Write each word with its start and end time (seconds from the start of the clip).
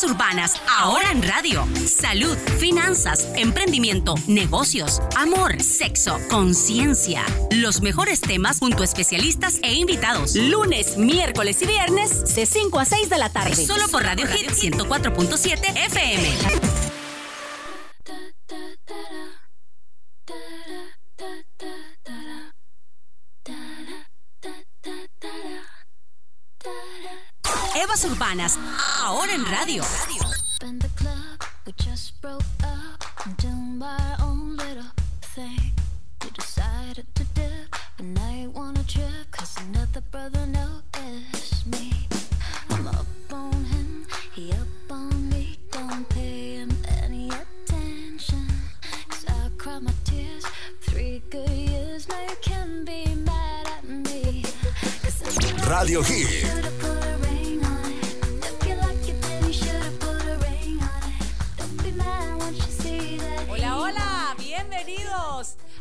Urbanas, 0.00 0.54
ahora 0.78 1.12
en 1.12 1.22
radio. 1.22 1.68
Salud, 1.86 2.34
finanzas, 2.58 3.28
emprendimiento, 3.36 4.14
negocios, 4.26 5.02
amor, 5.16 5.62
sexo, 5.62 6.18
conciencia. 6.30 7.22
Los 7.50 7.82
mejores 7.82 8.22
temas 8.22 8.58
junto 8.58 8.80
a 8.80 8.84
especialistas 8.86 9.60
e 9.62 9.74
invitados. 9.74 10.34
Lunes, 10.34 10.96
miércoles 10.96 11.60
y 11.60 11.66
viernes 11.66 12.34
de 12.34 12.46
5 12.46 12.78
a 12.78 12.84
6 12.86 13.10
de 13.10 13.18
la 13.18 13.28
tarde. 13.28 13.54
Solo 13.54 13.86
por 13.88 14.02
Radio 14.02 14.26
Hit 14.28 14.50
104.7 14.50 15.76
FM. 15.86 16.61
Urbanas, 28.22 28.56
ahora 29.02 29.34
en 29.34 29.44
radio. 29.44 29.82
Radio 55.66 56.04
Hit. 56.04 56.71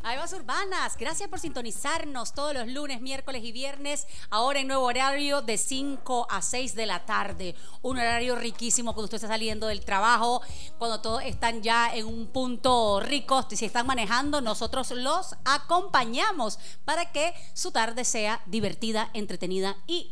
Bienvenidos 0.02 0.04
a 0.04 0.14
Evas 0.14 0.34
Urbanas. 0.34 0.98
Gracias 0.98 1.30
por 1.30 1.40
sintonizarnos 1.40 2.34
todos 2.34 2.54
los 2.54 2.68
lunes, 2.68 3.02
miércoles 3.02 3.44
y 3.44 3.52
viernes, 3.52 4.08
ahora 4.30 4.60
en 4.60 4.68
nuevo 4.68 4.84
horario 4.86 5.42
de 5.42 5.58
5 5.58 6.28
a 6.30 6.42
6 6.42 6.76
de 6.76 6.86
la 6.86 7.06
tarde. 7.06 7.56
Un 7.82 7.98
horario 7.98 8.36
riquísimo 8.36 8.94
cuando 8.94 9.06
usted 9.06 9.18
está 9.18 9.28
saliendo 9.28 9.68
del 9.68 9.84
trabajo, 9.84 10.42
cuando 10.78 11.02
todos 11.02 11.24
están 11.24 11.62
ya 11.62 11.94
en 11.94 12.06
un 12.06 12.28
punto 12.28 13.00
rico, 13.00 13.46
si 13.50 13.66
están 13.66 13.88
manejando, 13.88 14.42
nosotros 14.42 14.92
los 14.92 15.36
acompañamos 15.46 16.60
para 16.86 17.12
que 17.12 17.34
su 17.54 17.72
tarde 17.72 18.06
sea 18.06 18.42
divertida, 18.46 19.10
entretenida 19.14 19.78
y 19.88 20.12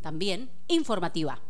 también 0.00 0.50
informativa. 0.68 1.40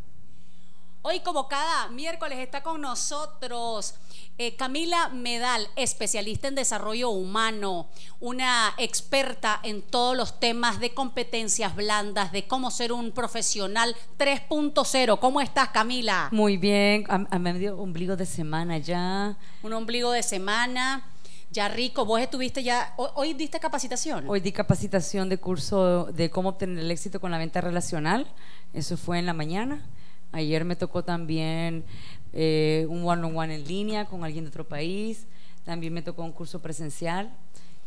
Hoy, 1.05 1.19
como 1.19 1.49
cada 1.49 1.89
miércoles, 1.89 2.39
está 2.39 2.63
con 2.63 2.79
nosotros 2.79 3.95
eh, 4.37 4.55
Camila 4.55 5.09
Medal, 5.09 5.67
especialista 5.75 6.47
en 6.47 6.55
desarrollo 6.55 7.09
humano, 7.09 7.89
una 8.21 8.73
experta 8.77 9.59
en 9.63 9.81
todos 9.81 10.15
los 10.15 10.39
temas 10.39 10.79
de 10.79 10.93
competencias 10.93 11.75
blandas, 11.75 12.31
de 12.31 12.47
cómo 12.47 12.71
ser 12.71 12.93
un 12.93 13.11
profesional 13.11 13.97
3.0. 14.17 15.19
¿Cómo 15.19 15.41
estás, 15.41 15.71
Camila? 15.71 16.29
Muy 16.31 16.55
bien, 16.55 17.03
a, 17.09 17.27
a 17.29 17.37
medio 17.37 17.77
ombligo 17.77 18.15
de 18.15 18.25
semana 18.25 18.77
ya. 18.77 19.35
Un 19.61 19.73
ombligo 19.73 20.09
de 20.13 20.23
semana. 20.23 21.05
Ya 21.51 21.67
rico, 21.67 22.05
vos 22.05 22.21
estuviste 22.21 22.63
ya, 22.63 22.93
hoy, 22.95 23.09
hoy 23.15 23.33
diste 23.33 23.59
capacitación. 23.59 24.23
Hoy 24.29 24.39
di 24.39 24.53
capacitación 24.53 25.27
de 25.27 25.37
curso 25.37 26.05
de 26.05 26.29
cómo 26.29 26.49
obtener 26.49 26.79
el 26.79 26.89
éxito 26.89 27.19
con 27.19 27.29
la 27.29 27.37
venta 27.37 27.59
relacional. 27.59 28.25
Eso 28.71 28.95
fue 28.95 29.19
en 29.19 29.25
la 29.25 29.33
mañana. 29.33 29.85
Ayer 30.33 30.65
me 30.65 30.75
tocó 30.75 31.03
también 31.03 31.85
eh, 32.33 32.85
un 32.89 33.07
one-on-one 33.07 33.55
en 33.55 33.67
línea 33.67 34.05
con 34.05 34.23
alguien 34.23 34.43
de 34.43 34.49
otro 34.49 34.67
país. 34.67 35.25
También 35.63 35.93
me 35.93 36.01
tocó 36.01 36.23
un 36.23 36.33
curso 36.33 36.59
presencial. 36.59 37.31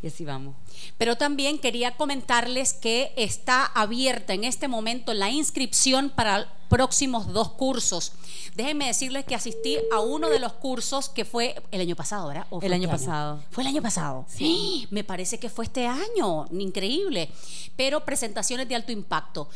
Y 0.02 0.08
así 0.08 0.24
vamos. 0.24 0.54
Pero 0.98 1.16
también 1.16 1.58
quería 1.58 1.96
comentarles 1.96 2.74
que 2.74 3.12
está 3.16 3.64
abierta 3.64 4.34
en 4.34 4.44
este 4.44 4.68
momento 4.68 5.14
la 5.14 5.30
inscripción 5.30 6.10
para 6.10 6.52
próximos 6.68 7.32
dos 7.32 7.52
cursos. 7.52 8.12
Déjenme 8.54 8.86
decirles 8.86 9.24
que 9.24 9.34
asistí 9.34 9.78
a 9.92 10.00
uno 10.00 10.28
de 10.28 10.38
los 10.38 10.52
cursos 10.52 11.08
que 11.08 11.24
fue 11.24 11.54
el 11.70 11.80
año 11.80 11.96
pasado, 11.96 12.28
¿verdad? 12.28 12.46
¿O 12.50 12.60
fue 12.60 12.66
El 12.66 12.74
año 12.74 12.88
este 12.88 12.98
pasado. 12.98 13.42
Fue 13.50 13.62
el 13.62 13.68
año 13.68 13.82
pasado. 13.82 14.26
Sí. 14.28 14.86
Me 14.90 15.02
parece 15.02 15.38
que 15.38 15.48
fue 15.48 15.64
este 15.64 15.86
año. 15.86 16.46
Increíble. 16.52 17.30
Pero 17.76 18.04
presentaciones 18.04 18.68
de 18.68 18.74
alto 18.74 18.92
impacto. 18.92 19.48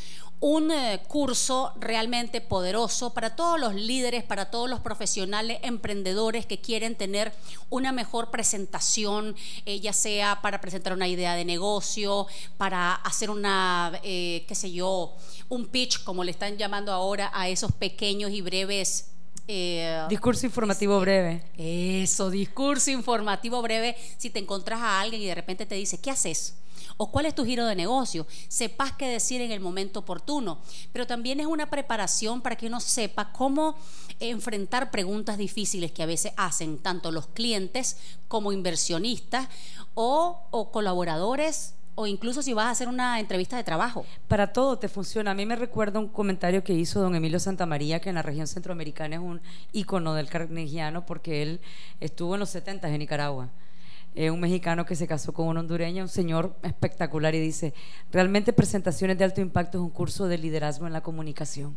Un 0.43 0.71
eh, 0.71 1.03
curso 1.07 1.75
realmente 1.79 2.41
poderoso 2.41 3.13
para 3.13 3.37
todos 3.37 3.61
los 3.61 3.75
líderes, 3.75 4.25
para 4.25 4.51
todos 4.51 4.71
los 4.71 4.81
profesionales, 4.81 5.59
emprendedores 5.63 6.47
que 6.47 6.63
quieren 6.63 6.97
tener 6.97 7.35
una 7.69 7.93
mejor 7.93 8.31
presentación, 8.31 9.37
eh, 9.67 9.81
ya 9.81 9.93
sea 9.93 10.41
para 10.41 10.63
presentar 10.63 10.95
una 10.95 11.09
idea 11.09 11.35
de 11.35 11.45
negocio, 11.45 12.27
para 12.57 12.95
hacer 12.95 13.29
una, 13.29 13.93
eh, 14.03 14.47
qué 14.49 14.55
sé 14.55 14.73
yo, 14.73 15.15
un 15.51 15.67
pitch, 15.67 16.03
como 16.05 16.25
le 16.25 16.31
están 16.31 16.57
llamando 16.57 16.91
ahora 16.91 17.31
a 17.35 17.51
esos 17.51 17.73
pequeños 17.73 18.31
y 18.31 18.41
breves 18.41 19.11
eh, 19.49 20.07
Discurso 20.09 20.47
informativo 20.47 21.01
breve. 21.01 21.43
eso, 21.57 22.31
discurso 22.31 22.91
informativo 22.91 23.61
breve. 23.63 23.97
Si 24.19 24.31
te 24.31 24.39
encontrás 24.39 24.81
a 24.81 25.01
alguien 25.01 25.23
y 25.23 25.27
de 25.27 25.35
repente 25.35 25.67
te 25.67 25.75
dice, 25.75 25.99
¿qué 26.01 26.11
haces? 26.11 26.57
O 26.97 27.11
cuál 27.11 27.27
es 27.27 27.35
tu 27.35 27.45
giro 27.45 27.67
de 27.67 27.75
negocio, 27.75 28.27
sepas 28.49 28.93
qué 28.93 29.09
decir 29.09 29.41
en 29.41 29.53
el 29.53 29.61
momento 29.61 30.01
oportuno. 30.01 30.61
Pero 30.93 31.07
también 31.07 31.41
es 31.41 31.47
una 31.47 31.71
preparación 31.71 32.43
para 32.43 32.57
que 32.57 32.67
uno 32.67 32.81
sepa 32.81 33.33
cómo 33.33 33.77
enfrentar 34.19 34.91
preguntas 34.91 35.39
difíciles 35.39 35.93
que 35.93 36.03
a 36.03 36.07
veces 36.07 36.33
hacen 36.37 36.79
tanto 36.79 37.11
los 37.11 37.27
clientes 37.29 37.97
como 38.29 38.53
inversionistas 38.53 39.49
o, 39.95 40.43
o 40.51 40.71
colaboradores 40.71 41.75
o 41.95 42.07
incluso 42.07 42.43
si 42.43 42.53
vas 42.53 42.67
a 42.67 42.71
hacer 42.71 42.89
una 42.89 43.21
entrevista 43.21 43.57
de 43.57 43.65
trabajo. 43.65 44.05
Para 44.29 44.53
todo 44.53 44.79
te 44.79 44.89
funciona. 44.89 45.33
A 45.33 45.35
mí 45.35 45.47
me 45.47 45.57
recuerda 45.57 45.99
un 45.99 46.09
comentario 46.09 46.65
que 46.65 46.73
hizo 46.73 47.01
don 47.01 47.15
Emilio 47.15 47.39
Santamaría, 47.39 48.01
que 48.01 48.09
en 48.09 48.15
la 48.15 48.23
región 48.23 48.47
centroamericana 48.47 49.17
es 49.17 49.23
un 49.23 49.41
ícono 49.73 50.15
del 50.15 50.29
carnegiano 50.29 51.05
porque 51.05 51.43
él 51.43 51.61
estuvo 52.01 52.35
en 52.35 52.41
los 52.41 52.51
70 52.51 52.89
en 52.89 52.99
Nicaragua. 52.99 53.51
Es 54.15 54.31
un 54.31 54.41
mexicano 54.41 54.85
que 54.87 54.97
se 54.97 55.07
casó 55.07 55.33
con 55.33 55.47
una 55.47 55.61
hondureña, 55.61 56.03
un 56.03 56.09
señor 56.09 56.57
espectacular, 56.63 57.35
y 57.35 57.41
dice, 57.41 57.75
realmente 58.11 58.53
presentaciones 58.53 59.17
de 59.19 59.25
alto 59.25 59.41
impacto 59.41 59.79
es 59.79 59.83
un 59.83 59.91
curso 59.91 60.27
de 60.27 60.37
liderazgo 60.39 60.87
en 60.87 60.93
la 60.93 61.01
comunicación. 61.01 61.77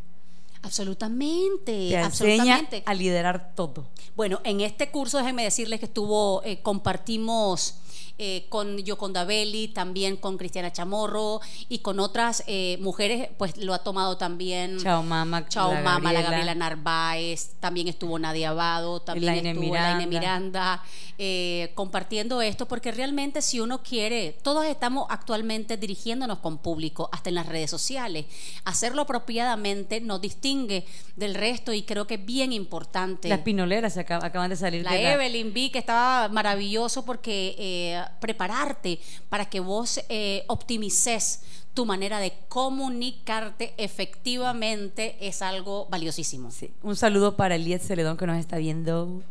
Absolutamente, 0.62 1.72
Te 1.72 1.94
enseña 2.00 2.06
absolutamente. 2.06 2.82
a 2.86 2.94
liderar 2.94 3.52
todo. 3.54 3.86
Bueno, 4.16 4.40
en 4.44 4.62
este 4.62 4.90
curso 4.90 5.18
déjenme 5.18 5.44
decirles 5.44 5.78
que 5.78 5.86
estuvo, 5.86 6.42
eh, 6.42 6.60
compartimos 6.62 7.76
eh, 8.16 8.46
con 8.48 8.78
Yoconda 8.78 9.24
Belli, 9.24 9.68
también 9.68 10.16
con 10.16 10.36
Cristiana 10.38 10.72
Chamorro 10.72 11.40
y 11.68 11.80
con 11.80 11.98
otras 11.98 12.44
eh, 12.46 12.78
mujeres, 12.80 13.28
pues 13.36 13.56
lo 13.56 13.74
ha 13.74 13.80
tomado 13.80 14.16
también. 14.16 14.78
Chao 14.78 15.02
Mama, 15.02 15.48
Chao 15.48 15.72
la 15.74 15.80
Mama, 15.80 16.12
la 16.12 16.20
Gabriela. 16.20 16.30
Gabriela 16.30 16.54
Narváez, 16.54 17.54
también 17.58 17.88
estuvo 17.88 18.18
Nadia 18.18 18.50
Abado, 18.50 19.00
también 19.00 19.32
Elaine 19.32 19.50
estuvo 19.50 19.64
Miranda. 19.64 19.90
Elaine 19.90 20.08
Miranda, 20.08 20.82
eh, 21.18 21.70
compartiendo 21.74 22.42
esto, 22.42 22.66
porque 22.66 22.90
realmente 22.92 23.42
si 23.42 23.60
uno 23.60 23.82
quiere, 23.82 24.36
todos 24.42 24.64
estamos 24.66 25.06
actualmente 25.10 25.76
dirigiéndonos 25.76 26.38
con 26.40 26.58
público, 26.58 27.08
hasta 27.12 27.28
en 27.28 27.36
las 27.36 27.46
redes 27.46 27.70
sociales. 27.70 28.26
Hacerlo 28.64 29.02
apropiadamente 29.02 30.00
nos 30.00 30.20
distingue 30.20 30.84
del 31.16 31.34
resto 31.34 31.72
y 31.72 31.82
creo 31.82 32.06
que 32.06 32.14
es 32.14 32.24
bien 32.24 32.52
importante. 32.52 33.28
Las 33.28 33.40
pinoleras 33.40 33.96
acab- 33.96 34.24
acaban 34.24 34.50
de 34.50 34.56
salir 34.56 34.82
La 34.84 34.92
de 34.92 35.02
la- 35.02 35.12
Evelyn 35.14 35.52
vi 35.52 35.70
que 35.70 35.78
estaba 35.78 36.28
maravilloso 36.28 37.04
porque 37.04 37.54
eh, 37.58 38.02
prepararte 38.20 38.98
para 39.28 39.44
que 39.46 39.60
vos 39.60 40.00
eh, 40.08 40.44
optimices 40.48 41.40
tu 41.74 41.84
manera 41.86 42.20
de 42.20 42.32
comunicarte 42.48 43.74
efectivamente 43.78 45.16
es 45.20 45.42
algo 45.42 45.86
valiosísimo. 45.90 46.50
Sí. 46.50 46.70
Un 46.82 46.94
saludo 46.96 47.36
para 47.36 47.56
Eliet 47.56 47.80
Celedón 47.82 48.16
que 48.16 48.26
nos 48.26 48.38
está 48.38 48.58
viendo. 48.58 49.22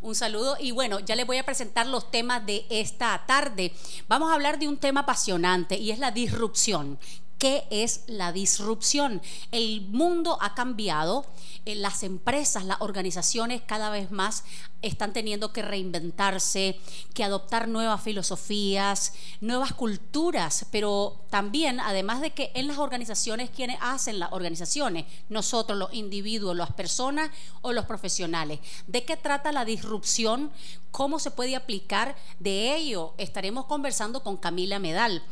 Un 0.00 0.14
saludo 0.14 0.56
y 0.60 0.70
bueno, 0.70 1.00
ya 1.00 1.16
les 1.16 1.26
voy 1.26 1.38
a 1.38 1.44
presentar 1.44 1.86
los 1.86 2.10
temas 2.10 2.44
de 2.46 2.66
esta 2.70 3.24
tarde. 3.26 3.72
Vamos 4.08 4.30
a 4.30 4.34
hablar 4.34 4.58
de 4.58 4.68
un 4.68 4.76
tema 4.76 5.00
apasionante 5.00 5.76
y 5.76 5.90
es 5.90 5.98
la 5.98 6.10
disrupción. 6.10 6.98
¿Qué 7.38 7.66
es 7.70 8.04
la 8.06 8.32
disrupción? 8.32 9.20
El 9.52 9.82
mundo 9.88 10.38
ha 10.40 10.54
cambiado, 10.54 11.26
eh, 11.66 11.74
las 11.74 12.02
empresas, 12.02 12.64
las 12.64 12.80
organizaciones 12.80 13.60
cada 13.60 13.90
vez 13.90 14.10
más 14.10 14.44
están 14.80 15.12
teniendo 15.12 15.52
que 15.52 15.60
reinventarse, 15.60 16.78
que 17.12 17.24
adoptar 17.24 17.68
nuevas 17.68 18.02
filosofías, 18.02 19.12
nuevas 19.42 19.74
culturas, 19.74 20.66
pero 20.70 21.24
también, 21.28 21.78
además 21.80 22.22
de 22.22 22.30
que 22.30 22.52
en 22.54 22.68
las 22.68 22.78
organizaciones, 22.78 23.50
quienes 23.50 23.78
hacen 23.82 24.18
las 24.18 24.32
organizaciones, 24.32 25.04
nosotros, 25.28 25.76
los 25.76 25.92
individuos, 25.92 26.56
las 26.56 26.72
personas 26.72 27.30
o 27.60 27.72
los 27.72 27.84
profesionales. 27.84 28.60
¿De 28.86 29.04
qué 29.04 29.18
trata 29.18 29.52
la 29.52 29.66
disrupción? 29.66 30.50
¿Cómo 30.90 31.18
se 31.18 31.30
puede 31.30 31.54
aplicar? 31.54 32.16
De 32.38 32.74
ello 32.76 33.12
estaremos 33.18 33.66
conversando 33.66 34.22
con 34.22 34.38
Camila 34.38 34.78
Medal. 34.78 35.22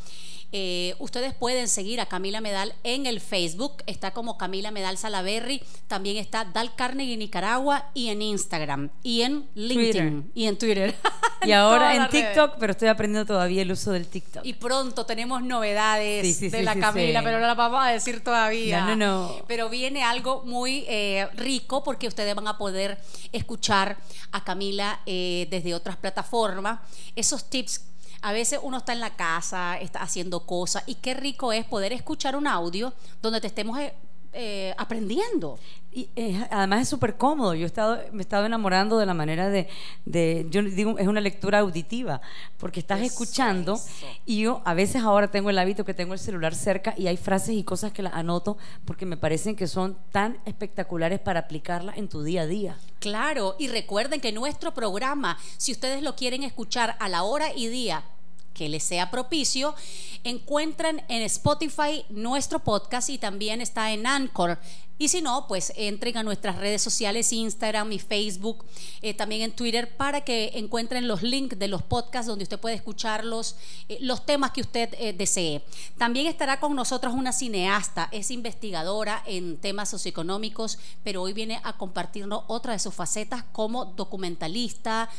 Eh, 0.57 0.95
ustedes 1.01 1.35
pueden 1.35 1.67
seguir 1.67 2.01
a 2.01 2.07
Camila 2.07 2.41
Medal 2.41 2.77
en 2.85 3.07
el 3.07 3.21
Facebook, 3.21 3.83
está 3.89 4.13
como 4.13 4.39
Camila 4.39 4.71
Medal 4.71 4.97
Salaberry, 4.97 5.61
también 5.89 6.17
está 6.17 6.45
Dal 6.45 6.77
Carnegie 6.77 7.17
Nicaragua 7.17 7.91
y 7.93 8.11
en 8.11 8.23
Instagram 8.23 8.91
y 9.03 9.23
en 9.23 9.49
LinkedIn 9.57 10.31
y 10.33 10.47
en 10.47 10.57
Twitter. 10.57 10.95
y 11.45 11.51
ahora 11.51 11.97
en 11.97 12.09
TikTok, 12.09 12.55
pero 12.61 12.71
estoy 12.71 12.87
aprendiendo 12.87 13.27
todavía 13.27 13.63
el 13.63 13.73
uso 13.73 13.91
del 13.91 14.07
TikTok. 14.07 14.47
Y 14.47 14.53
pronto 14.53 15.05
tenemos 15.05 15.43
novedades 15.43 16.39
de 16.39 16.63
la 16.63 16.77
Camila, 16.77 17.25
pero 17.25 17.41
no 17.41 17.49
las 17.49 17.57
vamos 17.57 17.85
a 17.85 17.89
decir 17.89 18.23
todavía. 18.23 18.83
No, 18.83 18.95
no, 18.95 19.29
no. 19.29 19.45
Pero 19.49 19.69
viene 19.69 20.05
algo 20.05 20.45
muy 20.45 20.85
eh, 20.87 21.27
rico 21.35 21.83
porque 21.83 22.07
ustedes 22.07 22.33
van 22.33 22.47
a 22.47 22.59
poder 22.59 23.01
escuchar 23.33 23.97
a 24.31 24.45
Camila 24.45 25.01
eh, 25.05 25.49
desde 25.51 25.75
otras 25.75 25.97
plataformas. 25.97 26.79
Esos 27.17 27.51
tips 27.51 27.81
a 28.25 28.33
veces 28.33 28.59
uno 28.63 28.79
está 28.79 28.95
en 28.95 29.01
la 29.01 29.17
casa, 29.17 29.79
está 29.79 30.01
haciendo 30.01 30.47
cosas 30.47 30.83
y 30.87 30.95
qué 30.95 31.13
rico 31.13 31.53
es 31.53 31.67
poder 31.67 31.93
escuchar 31.93 32.37
un 32.37 32.47
audio 32.47 32.95
donde 33.21 33.39
te 33.39 33.49
estemos 33.49 33.79
eh, 33.79 33.93
eh, 34.33 34.75
aprendiendo. 34.79 35.59
Y 35.93 36.09
además 36.51 36.81
es 36.83 36.89
súper 36.89 37.17
cómodo. 37.17 37.55
Yo 37.55 37.65
he 37.65 37.67
estado, 37.67 38.01
me 38.13 38.19
he 38.19 38.23
estado 38.23 38.47
enamorando 38.47 38.99
de 38.99 39.05
la 39.05 39.13
manera 39.13 39.51
de, 39.51 39.69
yo 40.51 40.63
digo, 40.63 40.99
es 40.99 41.07
una 41.07 41.21
lectura 41.21 41.59
auditiva, 41.59 42.23
porque 42.57 42.81
estás 42.81 43.03
escuchando 43.03 43.79
y 44.25 44.41
yo 44.41 44.63
a 44.65 44.73
veces 44.73 45.03
ahora 45.03 45.31
tengo 45.31 45.51
el 45.51 45.59
hábito 45.59 45.85
que 45.85 45.93
tengo 45.93 46.15
el 46.15 46.19
celular 46.19 46.55
cerca 46.55 46.95
y 46.97 47.07
hay 47.09 47.19
frases 47.19 47.55
y 47.55 47.63
cosas 47.63 47.93
que 47.93 48.03
las 48.03 48.15
anoto 48.15 48.57
porque 48.87 49.05
me 49.05 49.19
parecen 49.19 49.55
que 49.55 49.67
son 49.67 49.99
tan 50.11 50.39
espectaculares 50.47 51.21
para 51.21 51.41
aplicarlas 51.41 51.99
en 51.99 52.09
tu 52.09 52.23
día 52.23 52.43
a 52.43 52.47
día. 52.47 52.79
Claro, 53.01 53.55
y 53.59 53.69
recuerden 53.69 54.21
que 54.21 54.33
nuestro 54.33 54.73
programa, 54.73 55.39
si 55.59 55.73
ustedes 55.73 56.03
lo 56.03 56.17
quieren 56.17 56.43
escuchar 56.43 56.97
a 56.99 57.09
la 57.11 57.23
hora 57.23 57.53
y 57.55 57.69
día 57.69 58.03
que 58.55 58.69
les 58.69 58.83
sea 58.83 59.11
propicio, 59.11 59.75
encuentran 60.23 61.03
en 61.09 61.23
Spotify 61.23 62.05
nuestro 62.09 62.61
podcast 62.61 63.11
y 63.11 63.19
también 63.19 63.61
está 63.61 63.93
en 63.93 64.07
Anchor. 64.07 64.59
Y 64.97 65.09
si 65.09 65.23
no, 65.23 65.49
pues 65.49 65.73
entren 65.77 66.17
a 66.19 66.23
nuestras 66.23 66.57
redes 66.57 66.81
sociales, 66.81 67.33
Instagram 67.33 67.91
y 67.91 67.99
Facebook, 67.99 68.65
eh, 69.03 69.13
también 69.13 69.43
en 69.43 69.51
Twitter, 69.51 69.97
para 69.97 70.21
que 70.21 70.53
encuentren 70.55 71.09
los 71.09 71.23
links 71.23 71.59
de 71.59 71.67
los 71.67 71.83
podcasts 71.83 72.29
donde 72.29 72.45
usted 72.45 72.61
puede 72.61 72.77
escuchar 72.77 73.25
los, 73.25 73.57
eh, 73.89 73.99
los 74.01 74.25
temas 74.25 74.53
que 74.53 74.61
usted 74.61 74.95
eh, 74.99 75.13
desee. 75.13 75.65
También 75.99 76.29
estará 76.29 76.61
con 76.61 76.77
nosotros 76.77 77.13
una 77.13 77.33
cineasta, 77.33 78.09
es 78.13 78.31
investigadora 78.31 79.21
en 79.27 79.57
temas 79.57 79.89
socioeconómicos, 79.91 80.79
pero 81.03 81.23
hoy 81.23 81.33
viene 81.33 81.61
a 81.65 81.77
compartirnos 81.77 82.45
otra 82.47 82.73
de 82.73 82.79
sus 82.79 82.95
facetas 82.95 83.43
como 83.51 83.87
documentalista, 83.87 85.11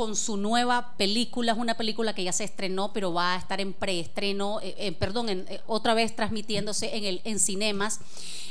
con 0.00 0.16
su 0.16 0.38
nueva 0.38 0.94
película. 0.96 1.52
Es 1.52 1.58
una 1.58 1.76
película 1.76 2.14
que 2.14 2.24
ya 2.24 2.32
se 2.32 2.44
estrenó, 2.44 2.90
pero 2.94 3.12
va 3.12 3.34
a 3.34 3.36
estar 3.36 3.60
en 3.60 3.74
preestreno, 3.74 4.58
eh, 4.62 4.74
eh, 4.78 4.92
perdón, 4.92 5.28
eh, 5.28 5.60
otra 5.66 5.92
vez 5.92 6.16
transmitiéndose 6.16 6.96
en, 6.96 7.04
el, 7.04 7.20
en 7.24 7.38
cinemas. 7.38 8.00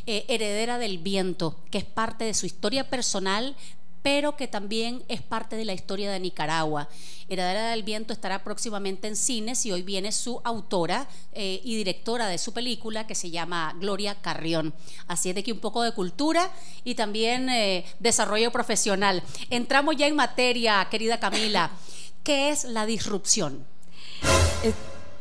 Heredera 0.06 0.78
del 0.78 1.00
Viento, 1.00 1.56
que 1.72 1.80
es 1.80 1.84
parte 1.84 2.24
de 2.24 2.36
su 2.36 2.46
historia 2.46 2.88
personal, 2.90 3.56
pero 4.02 4.36
que 4.36 4.48
también 4.48 5.04
es 5.08 5.22
parte 5.22 5.56
de 5.56 5.66
la 5.66 5.74
historia 5.74 6.12
de 6.12 6.20
Nicaragua. 6.20 6.88
Heredera 7.28 7.70
del 7.70 7.84
Viento 7.84 8.14
estará 8.14 8.44
próximamente 8.44 9.08
en 9.08 9.16
cines 9.16 9.66
y 9.66 9.72
hoy 9.72 9.84
viene 9.84 10.12
su 10.12 10.42
autora 10.44 11.08
eh, 11.34 11.62
y 11.64 11.76
directora 11.76 12.28
de 12.28 12.38
su 12.38 12.54
película 12.54 13.06
que 13.06 13.16
se 13.16 13.30
llama 13.30 13.76
Gloria 13.80 14.16
Carrión. 14.16 14.74
Así 15.08 15.30
es 15.30 15.36
de 15.36 15.44
que 15.44 15.52
un 15.52 15.60
poco 15.60 15.84
de 15.84 15.92
cultura 15.92 16.50
y 16.84 16.96
también 16.96 17.50
eh, 17.50 17.86
desarrollo 18.00 18.52
profesional. 18.52 19.22
Entramos 19.50 19.96
ya 19.96 20.08
en 20.08 20.16
materia, 20.16 20.88
querida 20.90 21.20
Camila. 21.20 21.72
¿Qué 22.24 22.50
es 22.50 22.64
la 22.64 22.86
disrupción? 22.86 23.66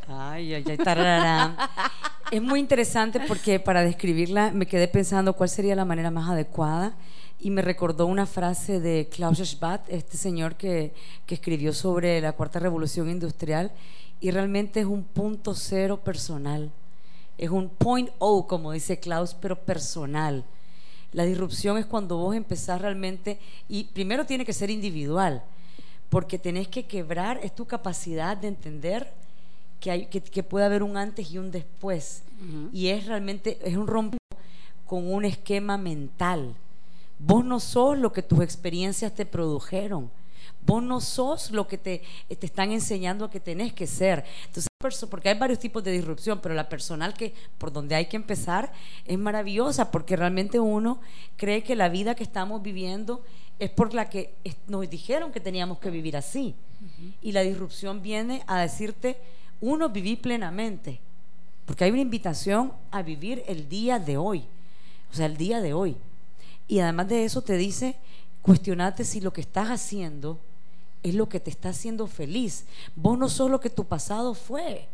Ay, 0.08 0.54
ay, 0.54 0.64
ay, 0.66 1.56
Es 2.30 2.42
muy 2.42 2.60
interesante 2.60 3.20
porque 3.20 3.60
para 3.60 3.82
describirla 3.82 4.50
me 4.52 4.66
quedé 4.66 4.88
pensando 4.88 5.34
cuál 5.34 5.48
sería 5.48 5.76
la 5.76 5.84
manera 5.84 6.10
más 6.10 6.30
adecuada 6.30 6.96
y 7.40 7.50
me 7.50 7.62
recordó 7.62 8.06
una 8.06 8.26
frase 8.26 8.80
de 8.80 9.08
Klaus 9.08 9.38
Schwab, 9.38 9.82
este 9.88 10.16
señor 10.16 10.56
que, 10.56 10.92
que 11.24 11.36
escribió 11.36 11.72
sobre 11.72 12.20
la 12.20 12.32
cuarta 12.32 12.58
revolución 12.58 13.08
industrial, 13.08 13.70
y 14.20 14.32
realmente 14.32 14.80
es 14.80 14.86
un 14.86 15.04
punto 15.04 15.54
cero 15.54 15.98
personal. 16.02 16.72
Es 17.36 17.50
un 17.50 17.68
point 17.68 18.10
O, 18.18 18.48
como 18.48 18.72
dice 18.72 18.98
Klaus, 18.98 19.34
pero 19.34 19.56
personal. 19.56 20.44
La 21.12 21.24
disrupción 21.24 21.78
es 21.78 21.86
cuando 21.86 22.16
vos 22.16 22.34
empezás 22.34 22.80
realmente, 22.80 23.38
y 23.68 23.84
primero 23.84 24.26
tiene 24.26 24.44
que 24.44 24.52
ser 24.52 24.70
individual, 24.70 25.44
porque 26.08 26.38
tenés 26.38 26.66
que 26.66 26.86
quebrar, 26.86 27.38
es 27.44 27.54
tu 27.54 27.66
capacidad 27.66 28.36
de 28.36 28.48
entender 28.48 29.12
que, 29.78 29.92
hay, 29.92 30.06
que, 30.06 30.20
que 30.20 30.42
puede 30.42 30.66
haber 30.66 30.82
un 30.82 30.96
antes 30.96 31.30
y 31.30 31.38
un 31.38 31.52
después. 31.52 32.22
Y 32.72 32.88
es 32.88 33.06
realmente, 33.06 33.58
es 33.62 33.76
un 33.76 33.86
romper 33.86 34.18
con 34.86 35.12
un 35.12 35.24
esquema 35.24 35.76
mental 35.78 36.56
Vos 37.18 37.44
no 37.44 37.60
sos 37.60 37.98
lo 37.98 38.12
que 38.12 38.22
tus 38.22 38.40
experiencias 38.40 39.14
te 39.14 39.26
produjeron. 39.26 40.10
Vos 40.64 40.82
no 40.82 41.00
sos 41.00 41.50
lo 41.50 41.66
que 41.66 41.78
te, 41.78 42.02
te 42.28 42.46
están 42.46 42.72
enseñando 42.72 43.24
a 43.24 43.30
que 43.30 43.40
tenés 43.40 43.72
que 43.72 43.86
ser. 43.86 44.24
Entonces, 44.46 44.68
porque 45.10 45.28
hay 45.28 45.38
varios 45.38 45.58
tipos 45.58 45.82
de 45.82 45.90
disrupción, 45.90 46.38
pero 46.40 46.54
la 46.54 46.68
personal 46.68 47.14
que 47.14 47.34
por 47.58 47.72
donde 47.72 47.96
hay 47.96 48.06
que 48.06 48.16
empezar 48.16 48.72
es 49.04 49.18
maravillosa, 49.18 49.90
porque 49.90 50.14
realmente 50.14 50.60
uno 50.60 51.00
cree 51.36 51.64
que 51.64 51.74
la 51.74 51.88
vida 51.88 52.14
que 52.14 52.22
estamos 52.22 52.62
viviendo 52.62 53.24
es 53.58 53.70
por 53.70 53.92
la 53.92 54.08
que 54.08 54.34
nos 54.68 54.88
dijeron 54.88 55.32
que 55.32 55.40
teníamos 55.40 55.78
que 55.78 55.90
vivir 55.90 56.16
así. 56.16 56.54
Y 57.22 57.32
la 57.32 57.40
disrupción 57.40 58.02
viene 58.02 58.44
a 58.46 58.60
decirte, 58.60 59.18
uno, 59.60 59.88
viví 59.88 60.14
plenamente, 60.14 61.00
porque 61.66 61.82
hay 61.84 61.90
una 61.90 62.00
invitación 62.00 62.72
a 62.92 63.02
vivir 63.02 63.42
el 63.48 63.68
día 63.68 63.98
de 63.98 64.16
hoy, 64.16 64.44
o 65.10 65.16
sea, 65.16 65.26
el 65.26 65.36
día 65.36 65.60
de 65.60 65.74
hoy. 65.74 65.96
Y 66.68 66.80
además 66.80 67.08
de 67.08 67.24
eso 67.24 67.40
te 67.42 67.56
dice, 67.56 67.96
cuestionate 68.42 69.04
si 69.04 69.20
lo 69.20 69.32
que 69.32 69.40
estás 69.40 69.68
haciendo 69.68 70.38
es 71.02 71.14
lo 71.14 71.28
que 71.28 71.40
te 71.40 71.50
está 71.50 71.70
haciendo 71.70 72.06
feliz. 72.06 72.66
Vos 72.94 73.18
no 73.18 73.28
sos 73.28 73.50
lo 73.50 73.60
que 73.60 73.70
tu 73.70 73.86
pasado 73.86 74.34
fue, 74.34 74.86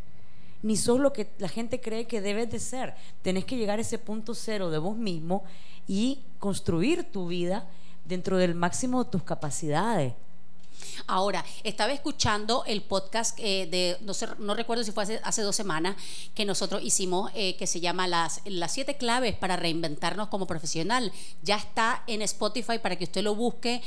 ni 0.62 0.76
sos 0.76 1.00
lo 1.00 1.12
que 1.12 1.28
la 1.38 1.48
gente 1.48 1.80
cree 1.80 2.06
que 2.06 2.20
debes 2.20 2.50
de 2.50 2.60
ser. 2.60 2.94
Tenés 3.22 3.44
que 3.44 3.56
llegar 3.56 3.78
a 3.78 3.82
ese 3.82 3.98
punto 3.98 4.34
cero 4.34 4.70
de 4.70 4.78
vos 4.78 4.96
mismo 4.96 5.42
y 5.88 6.20
construir 6.38 7.04
tu 7.10 7.28
vida 7.28 7.68
dentro 8.04 8.38
del 8.38 8.54
máximo 8.54 9.04
de 9.04 9.10
tus 9.10 9.22
capacidades. 9.22 10.14
Ahora, 11.06 11.44
estaba 11.62 11.92
escuchando 11.92 12.64
el 12.66 12.82
podcast 12.82 13.38
eh, 13.40 13.66
de, 13.70 13.96
no, 14.02 14.14
sé, 14.14 14.28
no, 14.38 14.54
recuerdo 14.54 14.84
si 14.84 14.92
fue 14.92 15.20
hace, 15.22 15.42
dos 15.42 15.56
semanas, 15.56 15.96
que 16.34 16.44
nosotros 16.44 16.82
hicimos, 16.82 17.30
eh, 17.34 17.56
que 17.56 17.66
se 17.66 17.80
llama 17.80 18.06
las, 18.06 18.40
las 18.44 18.72
siete 18.72 18.96
claves 18.96 19.34
para 19.36 19.56
reinventarnos 19.56 20.28
como 20.28 20.46
profesional. 20.46 21.12
Ya 21.42 21.56
está 21.56 22.02
en 22.06 22.22
Spotify 22.22 22.78
para 22.78 22.96
que 22.96 23.04
usted 23.04 23.22
lo 23.22 23.34
busque 23.34 23.82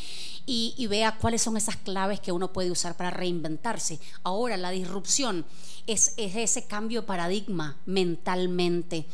y, 0.46 0.74
y 0.78 0.88
vea 0.88 1.18
cuáles 1.18 1.42
son 1.42 1.58
esas 1.58 1.78
claves 1.78 2.20
que 2.20 2.32
uno 2.32 2.54
puede 2.54 2.72
usar 2.72 2.96
para 2.96 3.10
reinventarse. 3.10 4.00
Ahora, 4.24 4.58
la 4.58 4.72
disrupción 4.72 5.46
es, 5.88 6.14
es 6.18 6.36
ese 6.36 6.68
cambio 6.68 7.02
de 7.02 7.08
paradigma 7.08 7.78
mentalmente. 7.86 9.06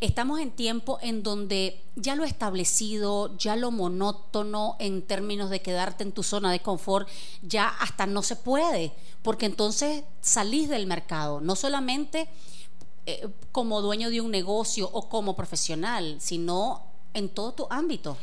Estamos 0.00 0.40
en 0.40 0.50
tiempo 0.50 0.98
en 1.02 1.22
donde 1.22 1.82
ya 1.94 2.14
lo 2.14 2.24
establecido, 2.24 3.36
ya 3.36 3.54
lo 3.56 3.70
monótono 3.70 4.76
en 4.78 5.02
términos 5.02 5.50
de 5.50 5.60
quedarte 5.60 6.04
en 6.04 6.12
tu 6.12 6.22
zona 6.22 6.50
de 6.50 6.60
confort, 6.60 7.06
ya 7.42 7.68
hasta 7.68 8.06
no 8.06 8.22
se 8.22 8.36
puede, 8.36 8.92
porque 9.22 9.46
entonces 9.46 10.04
salís 10.20 10.68
del 10.68 10.86
mercado, 10.86 11.40
no 11.40 11.56
solamente 11.56 12.28
eh, 13.06 13.28
como 13.52 13.80
dueño 13.80 14.10
de 14.10 14.20
un 14.20 14.30
negocio 14.30 14.88
o 14.92 15.08
como 15.08 15.34
profesional, 15.34 16.16
sino 16.20 16.82
en 17.14 17.28
todo 17.28 17.52
tu 17.52 17.66
ámbito. 17.70 18.16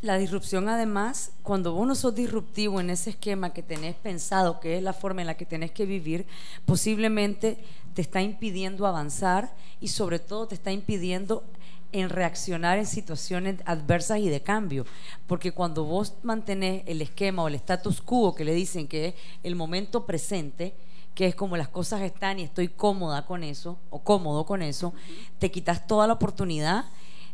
La 0.00 0.18
disrupción 0.18 0.68
además, 0.68 1.30
cuando 1.44 1.74
vos 1.74 1.86
no 1.86 1.94
sos 1.94 2.14
disruptivo 2.14 2.80
en 2.80 2.90
ese 2.90 3.10
esquema 3.10 3.52
que 3.52 3.62
tenés 3.62 3.94
pensado, 3.94 4.58
que 4.58 4.76
es 4.76 4.82
la 4.82 4.92
forma 4.92 5.20
en 5.20 5.28
la 5.28 5.36
que 5.36 5.46
tenés 5.46 5.70
que 5.70 5.86
vivir, 5.86 6.26
posiblemente 6.66 7.64
te 7.94 8.02
está 8.02 8.20
impidiendo 8.20 8.86
avanzar 8.86 9.54
y 9.80 9.88
sobre 9.88 10.18
todo 10.18 10.48
te 10.48 10.56
está 10.56 10.72
impidiendo 10.72 11.44
en 11.92 12.08
reaccionar 12.08 12.78
en 12.78 12.86
situaciones 12.86 13.56
adversas 13.64 14.18
y 14.18 14.28
de 14.28 14.42
cambio. 14.42 14.84
Porque 15.26 15.52
cuando 15.52 15.84
vos 15.84 16.14
mantenés 16.22 16.82
el 16.86 17.02
esquema 17.02 17.42
o 17.42 17.48
el 17.48 17.54
status 17.54 18.00
quo 18.00 18.34
que 18.34 18.44
le 18.44 18.54
dicen 18.54 18.88
que 18.88 19.08
es 19.08 19.14
el 19.42 19.54
momento 19.54 20.04
presente, 20.06 20.74
que 21.14 21.26
es 21.26 21.34
como 21.34 21.56
las 21.56 21.68
cosas 21.68 22.00
están 22.00 22.38
y 22.38 22.42
estoy 22.42 22.68
cómoda 22.68 23.26
con 23.26 23.44
eso 23.44 23.78
o 23.90 24.02
cómodo 24.02 24.46
con 24.46 24.62
eso, 24.62 24.94
te 25.38 25.50
quitas 25.50 25.86
toda 25.86 26.06
la 26.06 26.14
oportunidad 26.14 26.86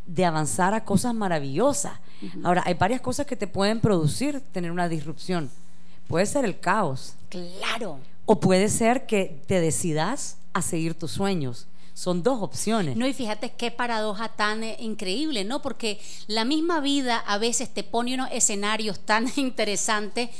de 0.06 0.24
avanzar 0.24 0.74
a 0.74 0.84
cosas 0.84 1.14
maravillosas. 1.14 1.92
Ahora, 2.42 2.62
hay 2.66 2.74
varias 2.74 3.00
cosas 3.00 3.26
que 3.26 3.36
te 3.36 3.46
pueden 3.46 3.80
producir 3.80 4.40
tener 4.52 4.72
una 4.72 4.88
disrupción. 4.88 5.50
Puede 6.08 6.26
ser 6.26 6.44
el 6.44 6.58
caos. 6.58 7.14
Claro. 7.28 8.00
O 8.24 8.40
puede 8.40 8.68
ser 8.68 9.06
que 9.06 9.42
te 9.46 9.60
decidas 9.60 10.38
a 10.54 10.62
seguir 10.62 10.94
tus 10.94 11.12
sueños. 11.12 11.68
Son 11.98 12.22
dos 12.22 12.40
opciones. 12.42 12.96
No, 12.96 13.08
y 13.08 13.12
fíjate 13.12 13.50
qué 13.50 13.72
paradoja 13.72 14.28
tan 14.28 14.62
eh, 14.62 14.76
increíble, 14.78 15.42
¿no? 15.42 15.60
Porque 15.60 16.00
la 16.28 16.44
misma 16.44 16.78
vida 16.78 17.18
a 17.26 17.38
veces 17.38 17.74
te 17.74 17.82
pone 17.82 18.14
unos 18.14 18.28
escenarios 18.30 19.00
tan 19.00 19.26
interesantes 19.36 20.30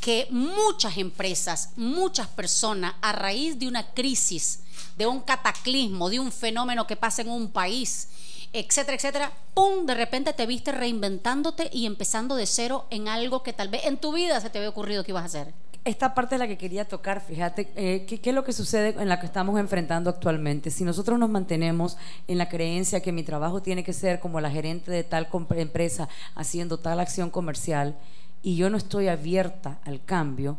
que 0.00 0.26
muchas 0.30 0.98
empresas, 0.98 1.70
muchas 1.76 2.26
personas, 2.26 2.96
a 3.00 3.12
raíz 3.12 3.60
de 3.60 3.68
una 3.68 3.92
crisis, 3.92 4.64
de 4.96 5.06
un 5.06 5.20
cataclismo, 5.20 6.10
de 6.10 6.18
un 6.18 6.32
fenómeno 6.32 6.84
que 6.88 6.96
pasa 6.96 7.22
en 7.22 7.30
un 7.30 7.48
país, 7.48 8.08
etcétera, 8.52 8.96
etcétera, 8.96 9.32
¡pum! 9.54 9.86
De 9.86 9.94
repente 9.94 10.32
te 10.32 10.46
viste 10.46 10.72
reinventándote 10.72 11.70
y 11.72 11.86
empezando 11.86 12.34
de 12.34 12.46
cero 12.46 12.86
en 12.90 13.06
algo 13.06 13.44
que 13.44 13.52
tal 13.52 13.68
vez 13.68 13.84
en 13.84 13.98
tu 13.98 14.12
vida 14.12 14.40
se 14.40 14.50
te 14.50 14.58
había 14.58 14.70
ocurrido 14.70 15.04
que 15.04 15.12
ibas 15.12 15.22
a 15.22 15.26
hacer. 15.26 15.54
Esta 15.84 16.14
parte 16.14 16.36
es 16.36 16.38
la 16.38 16.46
que 16.46 16.56
quería 16.56 16.86
tocar, 16.86 17.20
fíjate, 17.20 17.70
eh, 17.76 18.06
¿qué, 18.08 18.18
¿qué, 18.20 18.30
es 18.30 18.34
lo 18.34 18.42
que 18.42 18.54
sucede 18.54 18.94
en 19.00 19.08
la 19.08 19.20
que 19.20 19.26
estamos 19.26 19.60
enfrentando 19.60 20.08
actualmente? 20.08 20.70
Si 20.70 20.82
nosotros 20.82 21.18
nos 21.18 21.28
mantenemos 21.28 21.98
en 22.26 22.38
la 22.38 22.48
creencia 22.48 23.00
que 23.00 23.12
mi 23.12 23.22
trabajo 23.22 23.60
tiene 23.60 23.84
que 23.84 23.92
ser 23.92 24.18
como 24.18 24.40
la 24.40 24.50
gerente 24.50 24.90
de 24.90 25.04
tal 25.04 25.28
empresa 25.56 26.08
haciendo 26.34 26.78
tal 26.78 27.00
acción 27.00 27.28
comercial 27.28 27.96
y 28.42 28.56
yo 28.56 28.70
no 28.70 28.78
estoy 28.78 29.08
abierta 29.08 29.78
al 29.84 30.02
cambio, 30.02 30.56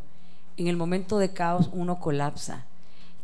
en 0.57 0.67
el 0.67 0.77
momento 0.77 1.17
de 1.17 1.33
caos 1.33 1.69
uno 1.73 1.99
colapsa 1.99 2.65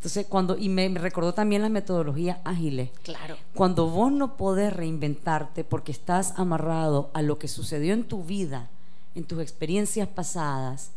entonces, 0.02 0.26
cuando, 0.26 0.58
y 0.58 0.68
me, 0.68 0.90
recordó 0.90 1.36
también 1.36 1.62
las 1.62 1.70
metodologías 1.70 2.40
ágiles. 2.44 2.90
Claro. 3.04 3.38
Cuando 3.54 3.88
vos 3.88 4.12
no 4.12 4.36
podés 4.36 4.74
reinventarte 4.74 5.64
porque 5.64 5.92
estás 5.92 6.34
amarrado 6.38 7.12
a 7.14 7.22
lo 7.22 7.38
que 7.38 7.48
sucedió 7.48 7.94
en 7.94 8.06
tu 8.06 8.24
vida, 8.24 8.68
en 9.14 9.26
tus 9.26 9.40
experiencias 9.44 10.08
pasadas, 10.08 10.90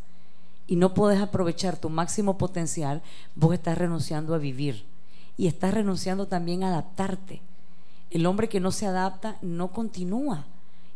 y 0.67 0.77
no 0.77 0.95
podés 0.95 1.21
aprovechar 1.21 1.77
tu 1.77 1.91
máximo 1.91 2.39
potencial, 2.39 3.03
vos 3.35 3.55
estás 3.55 3.77
renunciando 3.79 4.35
a 4.35 4.39
vivir. 4.39 4.85
Y 5.37 5.47
estás 5.47 5.75
renunciando 5.75 6.27
también 6.27 6.63
a 6.63 6.69
adaptarte. 6.69 7.41
El 8.11 8.27
hombre 8.27 8.49
que 8.49 8.61
no 8.61 8.71
se 8.71 8.87
adapta 8.87 9.37
no 9.43 9.69
continúa 9.73 10.47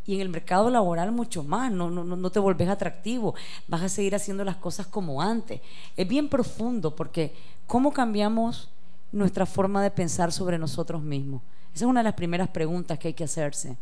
y 0.08 0.14
en 0.14 0.22
el 0.22 0.30
mercado 0.30 0.70
laboral 0.70 1.12
mucho 1.12 1.44
más, 1.44 1.70
no, 1.70 1.90
no, 1.90 2.02
no 2.02 2.30
te 2.30 2.38
volvés 2.38 2.70
atractivo, 2.70 3.34
vas 3.66 3.82
a 3.82 3.90
seguir 3.90 4.14
haciendo 4.14 4.42
las 4.42 4.56
cosas 4.56 4.86
como 4.86 5.20
antes. 5.20 5.60
Es 5.98 6.08
bien 6.08 6.30
profundo 6.30 6.96
porque 6.96 7.34
¿cómo 7.66 7.92
cambiamos 7.92 8.70
nuestra 9.12 9.44
forma 9.44 9.82
de 9.82 9.90
pensar 9.90 10.32
sobre 10.32 10.56
nosotros 10.56 11.02
mismos? 11.02 11.42
Esa 11.74 11.84
es 11.84 11.90
una 11.90 12.00
de 12.00 12.04
las 12.04 12.14
primeras 12.14 12.48
preguntas 12.48 12.98
que 12.98 13.08
hay 13.08 13.14
que 13.14 13.24
hacerse. 13.24 13.76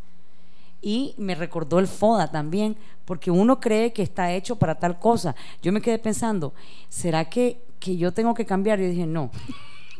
Y 0.86 1.16
me 1.18 1.34
recordó 1.34 1.80
el 1.80 1.88
FODA 1.88 2.30
también, 2.30 2.76
porque 3.06 3.32
uno 3.32 3.58
cree 3.58 3.92
que 3.92 4.04
está 4.04 4.32
hecho 4.32 4.54
para 4.54 4.76
tal 4.76 5.00
cosa. 5.00 5.34
Yo 5.60 5.72
me 5.72 5.80
quedé 5.80 5.98
pensando, 5.98 6.54
¿será 6.88 7.24
que, 7.24 7.60
que 7.80 7.96
yo 7.96 8.12
tengo 8.12 8.34
que 8.34 8.46
cambiar? 8.46 8.78
Y 8.78 8.86
dije, 8.86 9.04
no, 9.04 9.32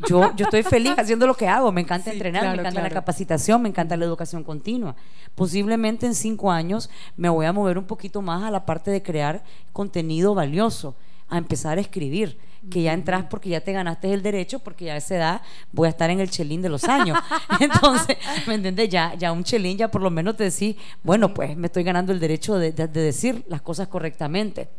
yo, 0.07 0.33
yo 0.37 0.45
estoy 0.45 0.63
feliz 0.63 0.93
haciendo 0.97 1.27
lo 1.27 1.33
que 1.35 1.45
hago, 1.45 1.73
me 1.73 1.81
encanta 1.81 2.09
entrenar, 2.09 2.55
me 2.55 2.61
encanta 2.61 2.81
la 2.81 2.89
capacitación, 2.89 3.61
me 3.63 3.67
encanta 3.67 3.97
la 3.97 4.05
educación 4.05 4.45
continua. 4.45 4.95
Posiblemente 5.35 6.05
en 6.05 6.15
cinco 6.15 6.53
años 6.53 6.89
me 7.17 7.27
voy 7.27 7.47
a 7.47 7.51
mover 7.51 7.77
un 7.77 7.83
poquito 7.83 8.21
más 8.21 8.43
a 8.43 8.49
la 8.49 8.65
parte 8.65 8.89
de 8.89 9.03
crear 9.03 9.43
contenido 9.73 10.35
valioso, 10.35 10.95
a 11.27 11.37
empezar 11.37 11.79
a 11.79 11.81
escribir 11.81 12.39
que 12.69 12.81
ya 12.81 12.93
entras 12.93 13.25
porque 13.29 13.49
ya 13.49 13.61
te 13.61 13.71
ganaste 13.71 14.13
el 14.13 14.21
derecho, 14.21 14.59
porque 14.59 14.85
ya 14.85 14.93
a 14.93 14.97
esa 14.97 15.15
edad 15.15 15.41
voy 15.71 15.87
a 15.87 15.89
estar 15.89 16.09
en 16.09 16.19
el 16.19 16.29
chelín 16.29 16.61
de 16.61 16.69
los 16.69 16.83
años. 16.85 17.17
Entonces, 17.59 18.17
¿me 18.45 18.55
entiendes? 18.55 18.89
Ya, 18.89 19.13
ya 19.15 19.31
un 19.31 19.43
chelín 19.43 19.77
ya 19.77 19.89
por 19.89 20.01
lo 20.01 20.09
menos 20.09 20.37
te 20.37 20.45
decís, 20.45 20.75
bueno, 21.03 21.33
pues 21.33 21.55
me 21.55 21.67
estoy 21.67 21.83
ganando 21.83 22.11
el 22.11 22.19
derecho 22.19 22.55
de 22.55 22.71
decir 22.71 23.43
las 23.47 23.61
cosas 23.61 23.87
correctamente 23.87 24.69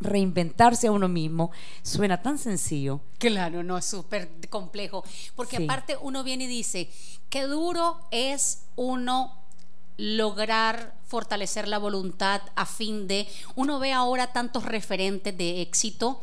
reinventarse 0.00 0.86
a 0.86 0.92
uno 0.92 1.08
mismo 1.08 1.50
suena 1.82 2.22
tan 2.22 2.38
sencillo. 2.38 3.00
Claro, 3.18 3.62
no, 3.62 3.78
es 3.78 3.86
súper 3.86 4.28
complejo. 4.50 5.04
Porque 5.34 5.56
aparte 5.56 5.96
uno 6.00 6.22
viene 6.22 6.44
y 6.44 6.48
dice, 6.48 6.90
qué 7.30 7.42
duro 7.42 7.98
es 8.10 8.64
uno 8.76 9.32
lograr 9.96 10.94
fortalecer 11.06 11.68
la 11.68 11.78
voluntad 11.78 12.42
a 12.56 12.66
fin 12.66 13.06
de, 13.06 13.28
uno 13.54 13.78
ve 13.78 13.92
ahora 13.92 14.32
tantos 14.32 14.64
referentes 14.64 15.36
de 15.36 15.62
éxito, 15.62 16.20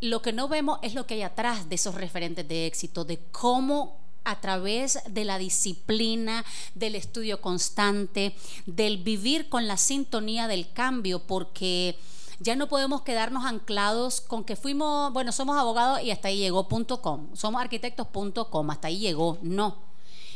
lo 0.00 0.22
que 0.22 0.32
no 0.32 0.48
vemos 0.48 0.78
es 0.82 0.94
lo 0.94 1.06
que 1.06 1.14
hay 1.14 1.22
atrás 1.22 1.68
de 1.68 1.76
esos 1.76 1.94
referentes 1.94 2.46
de 2.46 2.66
éxito, 2.66 3.04
de 3.04 3.18
cómo 3.32 3.98
a 4.24 4.40
través 4.40 4.98
de 5.08 5.24
la 5.24 5.38
disciplina, 5.38 6.44
del 6.74 6.94
estudio 6.94 7.40
constante, 7.40 8.34
del 8.66 8.98
vivir 8.98 9.48
con 9.48 9.66
la 9.66 9.76
sintonía 9.76 10.48
del 10.48 10.72
cambio, 10.72 11.20
porque 11.20 11.98
ya 12.40 12.56
no 12.56 12.68
podemos 12.68 13.02
quedarnos 13.02 13.44
anclados 13.44 14.20
con 14.20 14.44
que 14.44 14.56
fuimos, 14.56 15.12
bueno, 15.12 15.30
somos 15.30 15.56
abogados 15.56 16.02
y 16.02 16.10
hasta 16.10 16.28
ahí 16.28 16.38
llegó.com, 16.38 17.28
somos 17.34 17.60
arquitectos.com, 17.60 18.70
hasta 18.70 18.88
ahí 18.88 18.98
llegó, 18.98 19.38
no. 19.42 19.93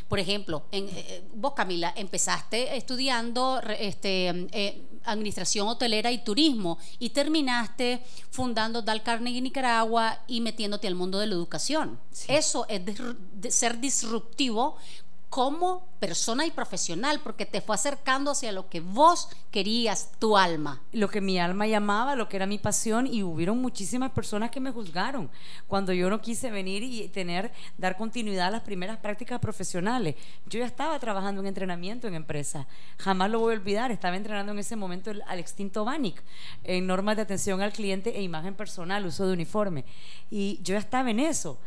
Por 0.08 0.18
ejemplo, 0.18 0.64
en, 0.72 0.88
eh, 0.88 0.92
eh, 0.96 1.24
vos 1.34 1.52
Camila 1.52 1.92
empezaste 1.94 2.76
estudiando 2.76 3.60
este, 3.78 4.48
eh, 4.52 4.82
administración 5.04 5.68
hotelera 5.68 6.10
y 6.10 6.24
turismo 6.24 6.78
y 6.98 7.10
terminaste 7.10 8.02
fundando 8.30 8.82
Dal 8.82 9.02
Carnegie 9.02 9.42
Nicaragua 9.42 10.18
y 10.26 10.40
metiéndote 10.40 10.86
al 10.86 10.94
mundo 10.94 11.18
de 11.18 11.26
la 11.26 11.34
educación. 11.34 12.00
Eso 12.26 12.66
es 12.68 12.82
de 12.84 13.50
ser 13.50 13.78
disruptivo 13.80 14.76
como 15.30 15.86
persona 16.00 16.46
y 16.46 16.50
profesional, 16.50 17.20
porque 17.22 17.44
te 17.44 17.60
fue 17.60 17.74
acercando 17.74 18.30
hacia 18.30 18.52
lo 18.52 18.68
que 18.68 18.80
vos 18.80 19.28
querías, 19.50 20.10
tu 20.18 20.36
alma. 20.36 20.80
Lo 20.92 21.10
que 21.10 21.20
mi 21.20 21.38
alma 21.38 21.66
llamaba, 21.66 22.14
lo 22.14 22.28
que 22.28 22.36
era 22.36 22.46
mi 22.46 22.58
pasión, 22.58 23.06
y 23.06 23.22
hubieron 23.22 23.60
muchísimas 23.60 24.12
personas 24.12 24.50
que 24.50 24.60
me 24.60 24.70
juzgaron 24.70 25.30
cuando 25.66 25.92
yo 25.92 26.08
no 26.08 26.20
quise 26.20 26.50
venir 26.50 26.82
y 26.82 27.08
tener, 27.08 27.52
dar 27.76 27.96
continuidad 27.96 28.48
a 28.48 28.52
las 28.52 28.62
primeras 28.62 28.98
prácticas 28.98 29.40
profesionales. 29.40 30.14
Yo 30.46 30.60
ya 30.60 30.66
estaba 30.66 30.98
trabajando 30.98 31.40
en 31.40 31.48
entrenamiento 31.48 32.08
en 32.08 32.14
empresa, 32.14 32.66
jamás 32.98 33.30
lo 33.30 33.40
voy 33.40 33.54
a 33.54 33.58
olvidar, 33.58 33.90
estaba 33.90 34.16
entrenando 34.16 34.52
en 34.52 34.58
ese 34.60 34.76
momento 34.76 35.10
al 35.10 35.38
extinto 35.38 35.84
BANIC, 35.84 36.22
en 36.64 36.86
normas 36.86 37.16
de 37.16 37.22
atención 37.22 37.60
al 37.60 37.72
cliente 37.72 38.16
e 38.16 38.22
imagen 38.22 38.54
personal, 38.54 39.04
uso 39.04 39.26
de 39.26 39.32
uniforme, 39.32 39.84
y 40.30 40.60
yo 40.62 40.74
ya 40.74 40.80
estaba 40.80 41.10
en 41.10 41.20
eso 41.20 41.58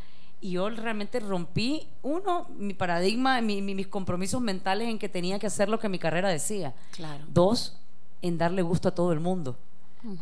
y 0.41 0.51
yo 0.51 0.69
realmente 0.71 1.19
rompí, 1.19 1.87
uno, 2.01 2.47
mi 2.57 2.73
paradigma, 2.73 3.39
mis 3.41 3.87
compromisos 3.87 4.41
mentales 4.41 4.89
en 4.89 4.97
que 4.97 5.07
tenía 5.07 5.37
que 5.37 5.45
hacer 5.45 5.69
lo 5.69 5.79
que 5.79 5.87
mi 5.87 5.99
carrera 5.99 6.29
decía. 6.29 6.73
Claro. 6.91 7.23
Dos, 7.27 7.77
en 8.23 8.39
darle 8.39 8.63
gusto 8.63 8.89
a 8.89 8.95
todo 8.95 9.13
el 9.13 9.19
mundo, 9.19 9.55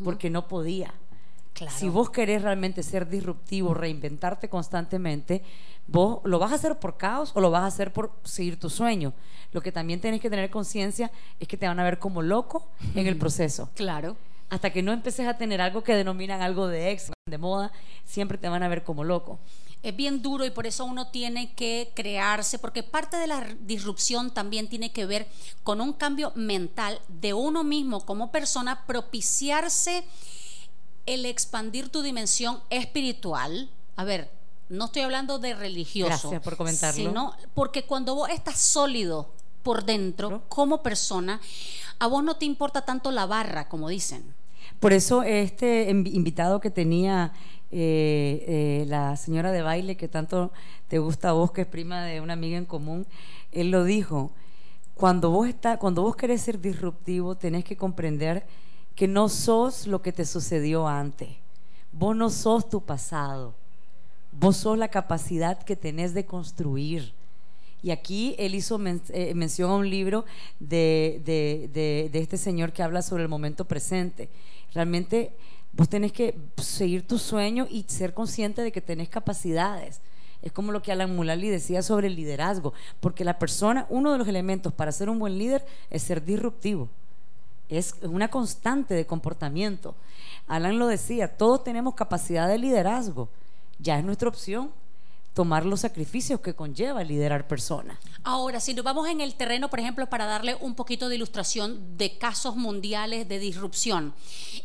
porque 0.04 0.30
no 0.30 0.48
podía. 0.50 0.94
Claro. 1.54 1.74
Si 1.76 1.88
vos 1.88 2.10
querés 2.10 2.42
realmente 2.42 2.84
ser 2.84 3.10
disruptivo, 3.10 3.74
reinventarte 3.74 4.50
constantemente, 4.50 5.42
vos 5.88 6.20
lo 6.26 6.38
vas 6.38 6.52
a 6.52 6.56
hacer 6.56 6.78
por 6.80 6.98
caos 6.98 7.32
o 7.34 7.40
lo 7.40 7.50
vas 7.50 7.64
a 7.64 7.68
hacer 7.68 7.94
por 7.94 8.12
seguir 8.24 8.60
tu 8.60 8.70
sueño. 8.70 9.14
Lo 9.54 9.62
que 9.62 9.72
también 9.72 10.02
tenés 10.02 10.20
que 10.20 10.30
tener 10.30 10.50
conciencia 10.50 11.12
es 11.40 11.48
que 11.48 11.58
te 11.58 11.68
van 11.68 11.80
a 11.80 11.84
ver 11.84 11.98
como 11.98 12.22
loco 12.22 12.68
en 12.94 13.08
el 13.08 13.18
proceso. 13.18 13.70
Claro. 13.74 14.18
Hasta 14.50 14.72
que 14.72 14.82
no 14.82 14.92
empeces 14.92 15.28
a 15.28 15.38
tener 15.38 15.62
algo 15.62 15.84
que 15.84 15.96
denominan 15.96 16.42
algo 16.42 16.68
de 16.68 16.92
ex, 16.92 17.12
de 17.26 17.38
moda, 17.38 17.72
siempre 18.04 18.38
te 18.38 18.50
van 18.50 18.64
a 18.64 18.68
ver 18.68 18.84
como 18.84 19.04
loco 19.04 19.40
es 19.82 19.96
bien 19.96 20.22
duro 20.22 20.46
y 20.46 20.50
por 20.50 20.68
eso 20.68 20.84
uno 20.86 21.08
tiene 21.08 21.54
que 21.54 21.92
crearse, 21.96 22.60
porque 22.60 22.84
parte 22.84 23.18
de 23.18 23.28
la 23.28 23.46
disrupción 23.62 24.32
también 24.32 24.68
tiene 24.68 24.92
que 24.92 25.06
ver 25.06 25.28
con 25.64 25.80
un 25.80 25.94
cambio 25.94 26.32
mental 26.36 27.02
de 27.08 27.34
uno 27.34 27.64
mismo 27.64 28.06
como 28.06 28.32
persona, 28.32 28.86
propiciarse 28.86 30.04
el 31.06 31.26
expandir 31.26 31.90
tu 31.90 32.02
dimensión 32.02 32.60
espiritual. 32.70 33.70
A 33.96 34.04
ver, 34.04 34.30
no 34.68 34.86
estoy 34.86 35.02
hablando 35.02 35.40
de 35.40 35.56
religioso. 35.56 36.30
Gracias 36.30 36.42
por 36.42 36.58
comentarlo. 36.58 37.10
Sino 37.10 37.34
porque 37.54 37.86
cuando 37.86 38.16
vos 38.16 38.30
estás 38.30 38.60
sólido 38.60 39.32
por 39.64 39.86
dentro 39.86 40.44
como 40.50 40.84
persona, 40.84 41.40
a 42.00 42.08
vos 42.08 42.24
no 42.24 42.36
te 42.36 42.46
importa 42.46 42.86
tanto 42.86 43.12
la 43.12 43.26
barra, 43.26 43.70
como 43.70 43.90
dicen. 43.90 44.36
Por 44.80 44.94
eso 44.94 45.24
este 45.24 45.90
invitado 45.90 46.60
que 46.60 46.70
tenía 46.70 47.34
eh, 47.72 48.44
eh, 48.82 48.86
la 48.88 49.16
señora 49.16 49.52
de 49.52 49.62
baile 49.62 49.96
que 49.96 50.08
tanto 50.08 50.52
te 50.88 50.98
gusta 50.98 51.30
a 51.30 51.34
vos, 51.34 51.52
que 51.52 51.62
es 51.62 51.68
prima 51.68 52.04
de 52.04 52.20
una 52.20 52.34
amiga 52.34 52.58
en 52.58 52.66
común, 52.66 53.06
él 53.52 53.70
lo 53.70 53.84
dijo, 53.84 54.32
cuando 54.96 55.30
vos, 55.30 55.48
está, 55.48 55.78
cuando 55.78 56.02
vos 56.02 56.16
querés 56.16 56.42
ser 56.42 56.60
disruptivo, 56.60 57.36
tenés 57.36 57.64
que 57.64 57.78
comprender 57.78 58.46
que 58.96 59.08
no 59.08 59.30
sos 59.30 59.88
lo 59.88 60.02
que 60.02 60.12
te 60.12 60.26
sucedió 60.26 60.88
antes, 60.88 61.30
vos 61.92 62.16
no 62.16 62.30
sos 62.30 62.70
tu 62.70 62.82
pasado, 62.82 63.54
vos 64.32 64.58
sos 64.58 64.78
la 64.78 64.88
capacidad 64.88 65.62
que 65.62 65.76
tenés 65.76 66.14
de 66.14 66.26
construir. 66.26 67.14
Y 67.82 67.92
aquí 67.92 68.36
él 68.38 68.56
hizo 68.56 68.78
eh, 69.10 69.34
mención 69.36 69.72
a 69.72 69.76
un 69.76 69.90
libro 69.90 70.26
de, 70.60 71.22
de, 71.24 72.10
de 72.12 72.20
este 72.20 72.36
señor 72.36 72.74
que 72.74 72.84
habla 72.84 73.02
sobre 73.02 73.24
el 73.24 73.30
momento 73.30 73.64
presente. 73.64 74.28
Realmente 74.74 75.32
Vos 75.74 75.90
tenés 75.90 76.12
que 76.12 76.36
seguir 76.58 77.08
tu 77.08 77.18
sueño 77.18 77.68
y 77.70 77.84
ser 77.88 78.14
consciente 78.14 78.62
de 78.62 78.72
que 78.72 78.82
tenés 78.82 79.10
capacidades. 79.10 80.02
Es 80.42 80.52
como 80.52 80.72
lo 80.72 80.82
que 80.82 80.92
Alan 80.92 81.16
Mulally 81.16 81.50
decía 81.50 81.82
sobre 81.82 82.08
el 82.08 82.16
liderazgo, 82.16 82.74
porque 83.00 83.26
la 83.26 83.40
persona, 83.40 83.86
uno 83.90 84.12
de 84.12 84.18
los 84.18 84.28
elementos 84.28 84.74
para 84.74 84.92
ser 84.92 85.10
un 85.10 85.20
buen 85.20 85.38
líder 85.38 85.66
es 85.90 86.04
ser 86.04 86.24
disruptivo. 86.24 86.90
Es 87.68 87.96
una 88.02 88.30
constante 88.30 88.94
de 88.94 89.06
comportamiento. 89.06 89.96
Alan 90.48 90.80
lo 90.80 90.88
decía, 90.88 91.38
todos 91.38 91.64
tenemos 91.64 91.94
capacidad 91.94 92.48
de 92.48 92.58
liderazgo, 92.58 93.30
ya 93.80 94.00
es 94.00 94.04
nuestra 94.04 94.30
opción 94.30 94.72
tomar 95.40 95.66
los 95.66 95.80
sacrificios 95.80 96.42
que 96.42 96.54
conlleva 96.54 97.02
liderar 97.02 97.48
personas. 97.48 97.98
Ahora, 98.26 98.60
si 98.60 98.74
nos 98.74 98.84
vamos 98.84 99.08
en 99.08 99.22
el 99.22 99.36
terreno, 99.36 99.70
por 99.70 99.80
ejemplo, 99.80 100.10
para 100.10 100.26
darle 100.26 100.58
un 100.60 100.76
poquito 100.76 101.08
de 101.08 101.16
ilustración 101.16 101.98
de 101.98 102.18
casos 102.18 102.58
mundiales 102.58 103.30
de 103.30 103.40
disrupción. 103.40 104.14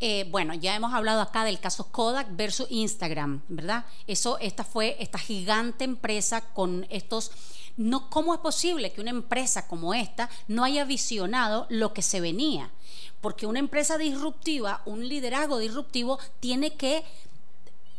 Eh, 0.00 0.26
bueno, 0.32 0.52
ya 0.52 0.74
hemos 0.74 0.92
hablado 0.92 1.20
acá 1.20 1.44
del 1.44 1.60
caso 1.60 1.92
Kodak 1.92 2.26
versus 2.34 2.66
Instagram, 2.70 3.42
¿verdad? 3.46 3.86
Eso, 4.08 4.36
esta 4.40 4.64
fue 4.64 4.96
esta 4.98 5.16
gigante 5.16 5.84
empresa 5.84 6.40
con 6.40 6.88
estos 6.90 7.30
no, 7.76 8.10
¿Cómo 8.10 8.34
es 8.34 8.40
posible 8.40 8.92
que 8.92 9.00
una 9.00 9.10
empresa 9.10 9.68
como 9.68 9.94
esta 9.94 10.28
no 10.48 10.64
haya 10.64 10.84
visionado 10.84 11.66
lo 11.70 11.92
que 11.92 12.02
se 12.02 12.20
venía? 12.20 12.72
Porque 13.20 13.46
una 13.46 13.58
empresa 13.60 13.96
disruptiva, 13.96 14.82
un 14.86 15.08
liderazgo 15.08 15.58
disruptivo, 15.58 16.18
tiene 16.40 16.74
que 16.74 17.04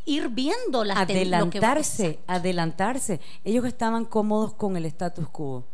ir 0.05 0.29
viendo 0.29 0.83
las 0.83 0.97
adelantarse, 0.97 2.19
adelantarse. 2.27 3.19
Ellos 3.43 3.65
estaban 3.65 4.05
cómodos 4.05 4.53
con 4.53 4.77
el 4.77 4.85
status 4.85 5.27
quo 5.29 5.65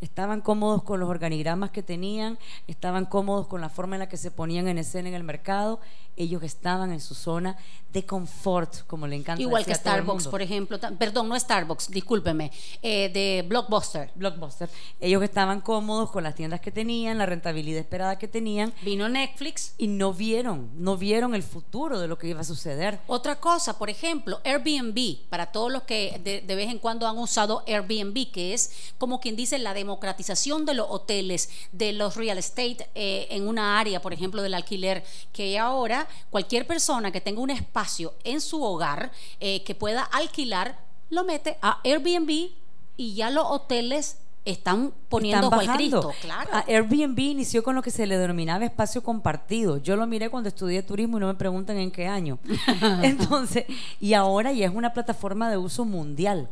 estaban 0.00 0.40
cómodos 0.40 0.82
con 0.82 1.00
los 1.00 1.08
organigramas 1.08 1.70
que 1.70 1.82
tenían, 1.82 2.38
estaban 2.66 3.04
cómodos 3.04 3.46
con 3.46 3.60
la 3.60 3.68
forma 3.68 3.96
en 3.96 4.00
la 4.00 4.08
que 4.08 4.16
se 4.16 4.30
ponían 4.30 4.68
en 4.68 4.78
escena 4.78 5.08
en 5.08 5.14
el 5.14 5.24
mercado, 5.24 5.80
ellos 6.16 6.42
estaban 6.42 6.92
en 6.92 7.00
su 7.00 7.14
zona 7.14 7.56
de 7.92 8.06
confort, 8.06 8.86
como 8.86 9.06
le 9.06 9.16
encanta. 9.16 9.42
Igual 9.42 9.64
que 9.64 9.74
Starbucks, 9.74 10.28
por 10.28 10.42
ejemplo, 10.42 10.78
perdón, 10.98 11.28
no 11.28 11.38
Starbucks, 11.38 11.90
discúlpeme, 11.90 12.52
eh, 12.82 13.10
de 13.12 13.44
Blockbuster. 13.48 14.10
Blockbuster. 14.14 14.70
Ellos 15.00 15.22
estaban 15.22 15.60
cómodos 15.60 16.10
con 16.10 16.22
las 16.22 16.34
tiendas 16.34 16.60
que 16.60 16.70
tenían, 16.70 17.18
la 17.18 17.26
rentabilidad 17.26 17.80
esperada 17.80 18.16
que 18.16 18.28
tenían. 18.28 18.72
Vino 18.82 19.08
Netflix. 19.08 19.74
Y 19.76 19.88
no 19.88 20.12
vieron, 20.12 20.70
no 20.76 20.96
vieron 20.96 21.34
el 21.34 21.42
futuro 21.42 21.98
de 21.98 22.06
lo 22.06 22.16
que 22.16 22.28
iba 22.28 22.40
a 22.40 22.44
suceder. 22.44 23.00
Otra 23.08 23.40
cosa, 23.40 23.76
por 23.76 23.90
ejemplo, 23.90 24.40
Airbnb, 24.44 25.28
para 25.28 25.46
todos 25.46 25.72
los 25.72 25.82
que 25.82 26.20
de, 26.22 26.42
de 26.42 26.54
vez 26.54 26.70
en 26.70 26.78
cuando 26.78 27.08
han 27.08 27.18
usado 27.18 27.64
Airbnb, 27.66 28.30
que 28.30 28.54
es 28.54 28.92
como 28.98 29.20
quien 29.20 29.34
dice 29.34 29.58
la 29.58 29.74
democratización 29.74 30.64
de 30.64 30.74
los 30.74 30.86
hoteles, 30.88 31.50
de 31.72 31.92
los 31.92 32.16
real 32.16 32.38
estate 32.38 32.88
eh, 32.94 33.26
en 33.30 33.48
una 33.48 33.80
área, 33.80 34.00
por 34.00 34.12
ejemplo, 34.12 34.42
del 34.42 34.54
alquiler, 34.54 35.04
que 35.32 35.58
ahora 35.58 35.99
cualquier 36.30 36.66
persona 36.66 37.10
que 37.10 37.20
tenga 37.20 37.40
un 37.40 37.50
espacio 37.50 38.14
en 38.24 38.40
su 38.40 38.62
hogar 38.62 39.10
eh, 39.40 39.62
que 39.64 39.74
pueda 39.74 40.02
alquilar, 40.02 40.78
lo 41.10 41.24
mete 41.24 41.58
a 41.62 41.80
Airbnb 41.84 42.50
y 42.96 43.14
ya 43.14 43.30
los 43.30 43.44
hoteles 43.46 44.18
están 44.44 44.92
poniendo 45.08 45.50
Están 45.60 45.76
Cristo, 45.76 46.12
claro. 46.22 46.50
Airbnb 46.66 47.18
inició 47.18 47.62
con 47.62 47.74
lo 47.74 47.82
que 47.82 47.90
se 47.90 48.06
le 48.06 48.16
denominaba 48.16 48.64
espacio 48.64 49.02
compartido. 49.02 49.78
Yo 49.78 49.96
lo 49.96 50.06
miré 50.06 50.30
cuando 50.30 50.48
estudié 50.48 50.82
turismo 50.82 51.18
y 51.18 51.20
no 51.20 51.26
me 51.26 51.34
preguntan 51.34 51.76
en 51.76 51.90
qué 51.90 52.06
año. 52.06 52.38
Entonces, 53.02 53.66
y 54.00 54.14
ahora 54.14 54.52
ya 54.52 54.66
es 54.66 54.74
una 54.74 54.92
plataforma 54.92 55.50
de 55.50 55.58
uso 55.58 55.84
mundial, 55.84 56.48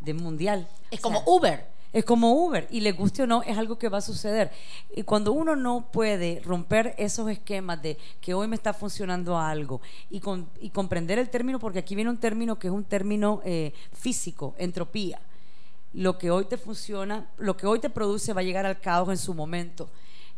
de 0.00 0.14
mundial. 0.14 0.66
Es 0.90 1.00
como 1.00 1.22
Uber. 1.26 1.69
Es 1.92 2.04
como 2.04 2.32
Uber 2.32 2.68
y 2.70 2.80
le 2.80 2.92
guste 2.92 3.24
o 3.24 3.26
no, 3.26 3.42
es 3.42 3.58
algo 3.58 3.76
que 3.76 3.88
va 3.88 3.98
a 3.98 4.02
suceder. 4.02 4.52
Y 4.94 5.02
cuando 5.02 5.32
uno 5.32 5.56
no 5.56 5.90
puede 5.90 6.40
romper 6.44 6.94
esos 6.98 7.28
esquemas 7.28 7.82
de 7.82 7.98
que 8.20 8.32
hoy 8.32 8.46
me 8.46 8.54
está 8.54 8.72
funcionando 8.72 9.36
algo 9.36 9.80
y, 10.08 10.20
comprender 10.70 11.18
el 11.18 11.30
término, 11.30 11.58
porque 11.58 11.80
aquí 11.80 11.96
viene 11.96 12.10
un 12.10 12.18
término 12.18 12.58
que 12.58 12.68
es 12.68 12.72
un 12.72 12.84
término 12.84 13.40
eh, 13.44 13.72
físico, 13.92 14.54
entropía. 14.58 15.20
Lo 15.92 16.16
que 16.16 16.30
hoy 16.30 16.44
te 16.44 16.56
funciona, 16.56 17.28
lo 17.38 17.56
que 17.56 17.66
hoy 17.66 17.80
te 17.80 17.90
produce 17.90 18.32
va 18.32 18.42
a 18.42 18.44
llegar 18.44 18.66
al 18.66 18.80
caos 18.80 19.08
en 19.08 19.18
su 19.18 19.34
momento. 19.34 19.90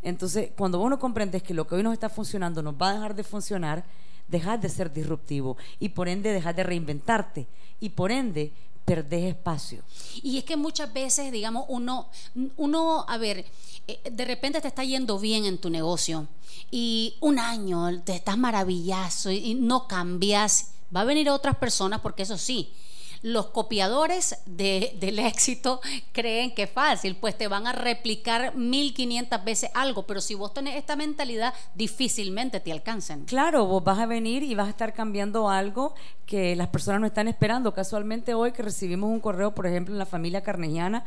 Entonces, 0.03 0.51
cuando 0.57 0.81
uno 0.81 0.99
comprendes 0.99 1.43
que 1.43 1.53
lo 1.53 1.67
que 1.67 1.75
hoy 1.75 1.83
nos 1.83 1.93
está 1.93 2.09
funcionando 2.09 2.63
nos 2.63 2.75
va 2.75 2.91
a 2.91 2.95
dejar 2.95 3.15
de 3.15 3.25
funcionar, 3.25 3.85
dejar 4.27 4.59
de 4.59 4.71
ser 4.71 4.91
disruptivo 4.91 5.59
y 5.79 5.91
por 5.91 6.09
ende 6.09 6.33
dejar 6.33 6.55
de 6.55 6.63
reinventarte 6.63 7.47
y 7.79 7.91
por 7.91 8.11
ende 8.11 8.53
perdés 8.85 9.31
espacio. 9.31 9.83
Y 10.23 10.39
es 10.39 10.45
que 10.45 10.57
muchas 10.57 10.93
veces, 10.93 11.33
digamos, 11.33 11.65
uno, 11.69 12.09
uno, 12.57 13.05
a 13.09 13.17
ver, 13.19 13.47
eh, 13.89 14.01
de 14.11 14.25
repente 14.25 14.61
te 14.61 14.69
está 14.69 14.85
yendo 14.85 15.19
bien 15.19 15.45
en 15.45 15.59
tu 15.59 15.71
negocio 15.71 16.29
y 16.71 17.17
un 17.21 17.39
año 17.39 18.03
te 18.03 18.15
estás 18.15 18.39
maravillazo 18.39 19.31
y 19.31 19.55
no 19.55 19.89
cambias, 19.89 20.73
va 20.95 21.03
a 21.03 21.05
venir 21.05 21.31
otras 21.31 21.57
personas 21.57 22.01
porque 22.01 22.23
eso 22.23 22.39
sí, 22.39 22.73
los 23.23 23.47
copiadores 23.47 24.37
del 24.47 25.19
éxito 25.21 25.81
creen 26.13 26.55
que 26.55 26.65
es 26.65 26.71
fácil, 26.71 27.17
pues 27.17 27.39
te 27.39 27.49
van 27.49 27.67
a 27.67 27.73
replicar 27.73 28.57
1500 28.57 29.45
veces 29.45 29.71
algo, 29.75 30.05
pero 30.05 30.21
si 30.21 30.35
vos 30.35 30.53
tenés 30.53 30.77
esta 30.77 30.97
mentalidad, 30.97 31.55
difícilmente 31.75 32.61
te 32.61 32.73
alcancen. 32.73 33.25
Claro, 33.25 33.67
vos 33.67 33.83
vas 33.83 34.01
a 34.01 34.07
venir 34.07 34.43
y 34.43 34.55
vas 34.55 34.67
a 34.67 34.71
estar 34.71 34.93
cambiando 34.93 35.49
algo 35.49 35.95
que 36.27 36.57
las 36.57 36.69
personas 36.69 37.01
no 37.01 37.07
están 37.07 37.29
esperando. 37.29 37.73
Casualmente 37.73 38.35
hoy 38.35 38.53
que 38.53 38.63
recibimos 38.63 39.11
un 39.11 39.21
correo, 39.21 39.55
por 39.55 39.67
ejemplo, 39.67 39.95
en 39.95 39.99
la 39.99 40.07
familia 40.07 40.43
carnegiana, 40.43 41.05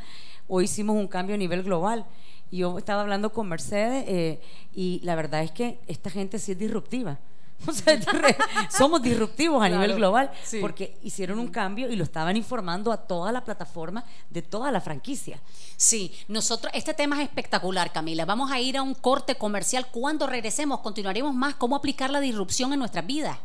hoy 0.48 0.66
hicimos 0.66 0.96
un 0.96 1.08
cambio 1.08 1.36
a 1.36 1.38
nivel 1.38 1.64
global. 1.64 2.06
Yo 2.52 2.78
estaba 2.78 3.02
hablando 3.02 3.34
con 3.34 3.50
Mercedes 3.50 4.06
eh, 4.08 4.40
y 4.74 5.02
la 5.04 5.16
verdad 5.16 5.44
es 5.44 5.52
que 5.52 5.80
esta 5.88 6.10
gente 6.10 6.40
sí 6.40 6.54
es 6.54 6.60
disruptiva. 6.60 7.20
somos 8.70 9.02
disruptivos 9.02 9.64
a 9.64 9.70
nivel 9.70 9.96
global 9.96 10.32
porque 10.62 10.98
hicieron 11.04 11.40
un 11.40 11.48
cambio 11.48 11.90
y 11.90 11.96
lo 11.96 12.04
estaban 12.04 12.38
informando 12.38 12.92
a 12.92 12.98
toda 12.98 13.32
la 13.32 13.44
plataforma 13.44 14.04
de 14.30 14.42
toda 14.42 14.72
la 14.72 14.82
franquicia. 14.82 15.40
Sí, 15.78 16.14
nosotros, 16.28 16.72
este 16.76 16.94
tema 16.94 17.22
es 17.22 17.28
espectacular, 17.28 17.92
Camila. 17.92 18.26
Vamos 18.26 18.52
a 18.52 18.60
ir 18.60 18.78
a 18.78 18.82
un 18.82 18.94
corte 18.94 19.36
comercial. 19.36 19.88
Cuando 19.92 20.28
regresemos, 20.28 20.80
continuaremos 20.80 21.34
más 21.34 21.56
cómo 21.56 21.76
aplicar 21.76 22.10
la 22.10 22.20
disrupción 22.20 22.74
en 22.74 22.80
nuestra 22.80 23.02
vida. 23.02 23.40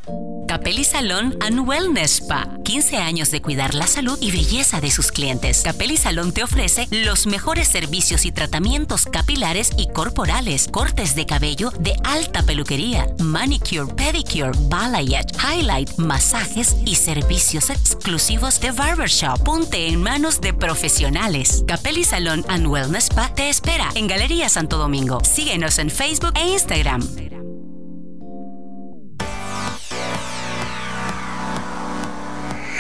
Capelli 0.46 0.82
Salón 0.84 1.36
and 1.40 1.68
Wellness 1.68 2.22
Spa. 2.22 2.48
15 2.64 2.96
años 2.96 3.30
de 3.30 3.40
cuidar 3.40 3.74
la 3.74 3.86
salud 3.86 4.18
y 4.20 4.32
belleza 4.32 4.80
de 4.80 4.90
sus 4.90 5.12
clientes. 5.12 5.62
Capelli 5.62 5.96
Salón 5.96 6.32
te 6.32 6.42
ofrece 6.42 6.88
los 6.90 7.26
mejores 7.26 7.68
servicios 7.68 8.24
y 8.24 8.32
tratamientos 8.32 9.06
capilares 9.06 9.70
y 9.76 9.88
corporales, 9.88 10.68
cortes 10.68 11.14
de 11.14 11.26
cabello 11.26 11.70
de 11.78 11.94
alta 12.02 12.42
peluquería, 12.42 13.06
manicure, 13.18 13.94
pedicure, 14.00 14.52
balayage, 14.70 15.30
highlight, 15.38 15.98
masajes 15.98 16.74
y 16.86 16.94
servicios 16.94 17.68
exclusivos 17.68 18.58
de 18.58 18.70
barbershop. 18.70 19.38
Ponte 19.44 19.88
en 19.88 20.02
manos 20.02 20.40
de 20.40 20.54
profesionales. 20.54 21.62
Capelli 21.66 22.04
Salón 22.04 22.44
and 22.48 22.66
Wellness 22.66 23.10
Spa 23.10 23.28
te 23.34 23.50
espera 23.50 23.90
en 23.94 24.06
Galería 24.06 24.48
Santo 24.48 24.78
Domingo. 24.78 25.22
Síguenos 25.24 25.78
en 25.78 25.90
Facebook 25.90 26.32
e 26.36 26.48
Instagram. 26.48 27.02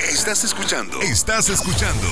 Estás 0.08 0.44
escuchando. 0.44 1.00
Estás 1.02 1.48
escuchando. 1.48 2.08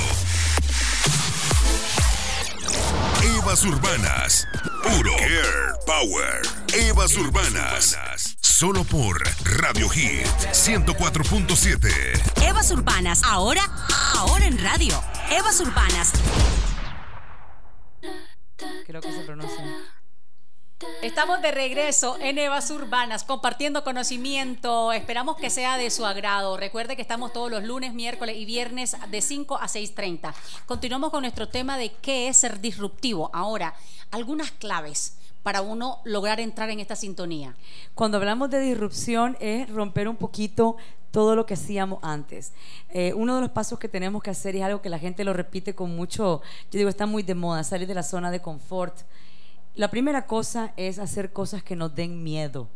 Evas 3.38 3.64
Urbanas. 3.64 4.46
Puro 4.82 5.12
Care 5.16 5.72
Power. 5.86 6.42
Evas 6.74 7.16
Urbanas. 7.16 8.27
Solo 8.58 8.82
por 8.82 9.22
Radio 9.60 9.88
Hit 9.88 10.26
104.7. 10.50 12.42
Evas 12.44 12.72
Urbanas. 12.72 13.22
Ahora, 13.22 13.62
ahora 14.16 14.46
en 14.46 14.58
radio. 14.58 15.00
Evas 15.30 15.60
Urbanas. 15.60 16.10
Creo 18.84 19.00
que 19.00 19.12
se 19.12 19.20
pronuncia. 19.20 19.64
Estamos 21.02 21.40
de 21.40 21.52
regreso 21.52 22.18
en 22.20 22.36
Evas 22.38 22.68
Urbanas 22.72 23.22
compartiendo 23.22 23.84
conocimiento. 23.84 24.92
Esperamos 24.92 25.36
que 25.36 25.50
sea 25.50 25.78
de 25.78 25.90
su 25.90 26.04
agrado. 26.04 26.56
Recuerde 26.56 26.96
que 26.96 27.02
estamos 27.02 27.32
todos 27.32 27.52
los 27.52 27.62
lunes, 27.62 27.94
miércoles 27.94 28.36
y 28.36 28.44
viernes 28.44 28.96
de 29.08 29.22
5 29.22 29.56
a 29.56 29.68
6.30. 29.68 30.34
Continuamos 30.66 31.12
con 31.12 31.22
nuestro 31.22 31.48
tema 31.48 31.78
de 31.78 31.92
qué 32.02 32.26
es 32.26 32.38
ser 32.38 32.58
disruptivo. 32.60 33.30
Ahora, 33.32 33.76
algunas 34.10 34.50
claves 34.50 35.14
para 35.48 35.62
uno 35.62 36.00
lograr 36.04 36.40
entrar 36.40 36.68
en 36.68 36.78
esta 36.78 36.94
sintonía. 36.94 37.56
Cuando 37.94 38.18
hablamos 38.18 38.50
de 38.50 38.60
disrupción 38.60 39.34
es 39.40 39.66
romper 39.70 40.06
un 40.06 40.16
poquito 40.16 40.76
todo 41.10 41.34
lo 41.34 41.46
que 41.46 41.54
hacíamos 41.54 42.00
antes. 42.02 42.52
Eh, 42.90 43.14
uno 43.14 43.34
de 43.34 43.40
los 43.40 43.50
pasos 43.52 43.78
que 43.78 43.88
tenemos 43.88 44.22
que 44.22 44.28
hacer 44.28 44.56
es 44.56 44.62
algo 44.62 44.82
que 44.82 44.90
la 44.90 44.98
gente 44.98 45.24
lo 45.24 45.32
repite 45.32 45.74
con 45.74 45.96
mucho, 45.96 46.42
yo 46.70 46.76
digo, 46.76 46.90
está 46.90 47.06
muy 47.06 47.22
de 47.22 47.34
moda, 47.34 47.64
salir 47.64 47.88
de 47.88 47.94
la 47.94 48.02
zona 48.02 48.30
de 48.30 48.40
confort 48.40 48.94
la 49.74 49.90
primera 49.90 50.26
cosa 50.26 50.74
es 50.76 50.98
hacer 50.98 51.32
cosas 51.32 51.62
que 51.62 51.76
nos 51.76 51.94
den 51.94 52.22
miedo. 52.22 52.68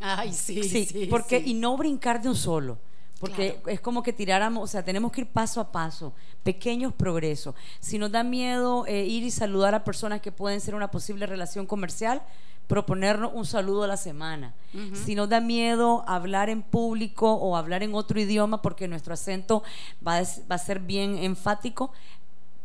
Ay, 0.00 0.32
sí, 0.32 0.62
sí. 0.62 1.08
porque, 1.10 1.42
Y 1.44 1.52
no 1.52 1.76
brincar 1.76 2.22
de 2.22 2.30
un 2.30 2.36
solo. 2.36 2.78
Porque 3.18 3.60
es 3.66 3.80
como 3.80 4.02
que 4.02 4.12
tiráramos, 4.12 4.62
o 4.62 4.66
sea, 4.66 4.84
tenemos 4.84 5.10
que 5.10 5.22
ir 5.22 5.26
paso 5.26 5.60
a 5.60 5.72
paso, 5.72 6.12
pequeños 6.44 6.92
progresos. 6.92 7.54
Si 7.80 7.98
nos 7.98 8.12
da 8.12 8.22
miedo 8.22 8.86
eh, 8.86 9.04
ir 9.04 9.24
y 9.24 9.30
saludar 9.30 9.74
a 9.74 9.84
personas 9.84 10.20
que 10.20 10.30
pueden 10.30 10.60
ser 10.60 10.74
una 10.74 10.90
posible 10.90 11.26
relación 11.26 11.66
comercial, 11.66 12.22
proponernos 12.68 13.32
un 13.34 13.46
saludo 13.46 13.84
a 13.84 13.86
la 13.86 13.96
semana. 13.96 14.54
Si 14.92 15.14
nos 15.14 15.30
da 15.30 15.40
miedo 15.40 16.04
hablar 16.06 16.50
en 16.50 16.62
público 16.62 17.32
o 17.32 17.56
hablar 17.56 17.82
en 17.82 17.94
otro 17.94 18.20
idioma 18.20 18.60
porque 18.60 18.86
nuestro 18.86 19.14
acento 19.14 19.62
va 20.06 20.18
a, 20.18 20.22
va 20.22 20.56
a 20.56 20.58
ser 20.58 20.78
bien 20.80 21.16
enfático, 21.16 21.92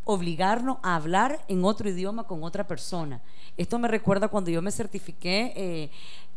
obligarnos 0.06 0.78
a 0.84 0.96
hablar 0.96 1.44
en 1.48 1.64
otro 1.64 1.90
idioma 1.90 2.24
con 2.26 2.44
otra 2.44 2.68
persona. 2.68 3.22
Esto 3.58 3.80
me 3.80 3.88
recuerda 3.88 4.28
cuando 4.28 4.52
yo 4.52 4.62
me 4.62 4.72
certifiqué 4.72 5.54
eh, 5.56 5.92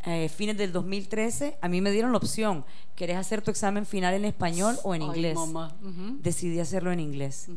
eh, 0.04 0.28
fines 0.28 0.56
del 0.56 0.72
2013, 0.72 1.58
a 1.60 1.68
mí 1.68 1.80
me 1.80 1.90
dieron 1.90 2.12
la 2.12 2.18
opción, 2.18 2.64
¿querés 2.94 3.16
hacer 3.16 3.42
tu 3.42 3.50
examen 3.50 3.86
final 3.86 4.14
en 4.14 4.24
español 4.24 4.78
o 4.84 4.94
en 4.94 5.02
Ay, 5.02 5.08
inglés? 5.08 5.34
mamá. 5.34 5.74
Decidí 6.20 6.60
hacerlo 6.60 6.92
en 6.92 7.00
inglés. 7.00 7.48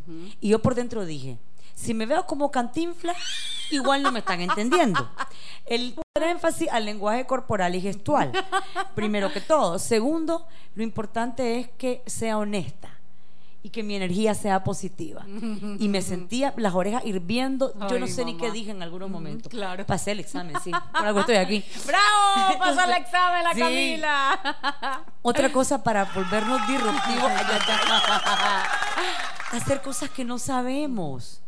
Y 0.41 0.49
yo 0.49 0.59
por 0.59 0.75
dentro 0.75 1.05
dije, 1.05 1.37
si 1.75 1.93
me 1.93 2.05
veo 2.05 2.25
como 2.25 2.49
cantinfla, 2.51 3.15
igual 3.71 4.01
no 4.01 4.11
me 4.11 4.19
están 4.19 4.41
entendiendo. 4.41 5.09
El 5.65 5.95
énfasis 6.15 6.67
al 6.69 6.85
lenguaje 6.85 7.25
corporal 7.25 7.75
y 7.75 7.81
gestual, 7.81 8.31
primero 8.95 9.31
que 9.31 9.41
todo. 9.41 9.77
Segundo, 9.79 10.47
lo 10.75 10.83
importante 10.83 11.59
es 11.59 11.69
que 11.77 12.01
sea 12.05 12.37
honesta 12.37 12.98
y 13.61 13.69
que 13.71 13.83
mi 13.83 13.95
energía 13.95 14.33
sea 14.35 14.63
positiva. 14.63 15.25
Y 15.79 15.89
me 15.89 16.01
sentía 16.01 16.53
las 16.57 16.73
orejas 16.73 17.05
hirviendo. 17.05 17.73
Yo 17.89 17.99
no 17.99 18.07
sé 18.07 18.23
ni 18.25 18.37
qué 18.37 18.51
dije 18.51 18.71
en 18.71 18.81
algunos 18.81 19.09
momentos. 19.09 19.49
claro. 19.51 19.85
Pasé 19.85 20.11
el 20.11 20.19
examen, 20.21 20.55
sí. 20.63 20.71
Por 20.93 21.05
algo 21.05 21.19
estoy 21.21 21.35
aquí. 21.35 21.63
¡Bravo! 21.85 22.57
Pasó 22.59 22.81
el 22.85 22.91
examen 22.93 23.43
la 23.43 23.53
Sí. 23.53 23.59
Camila. 23.59 25.03
Otra 25.21 25.51
cosa 25.51 25.83
para 25.83 26.05
volvernos 26.05 26.65
disruptivos, 26.67 27.31
hacer 29.51 29.81
cosas 29.81 30.09
que 30.09 30.23
no 30.23 30.39
sabemos. 30.39 31.41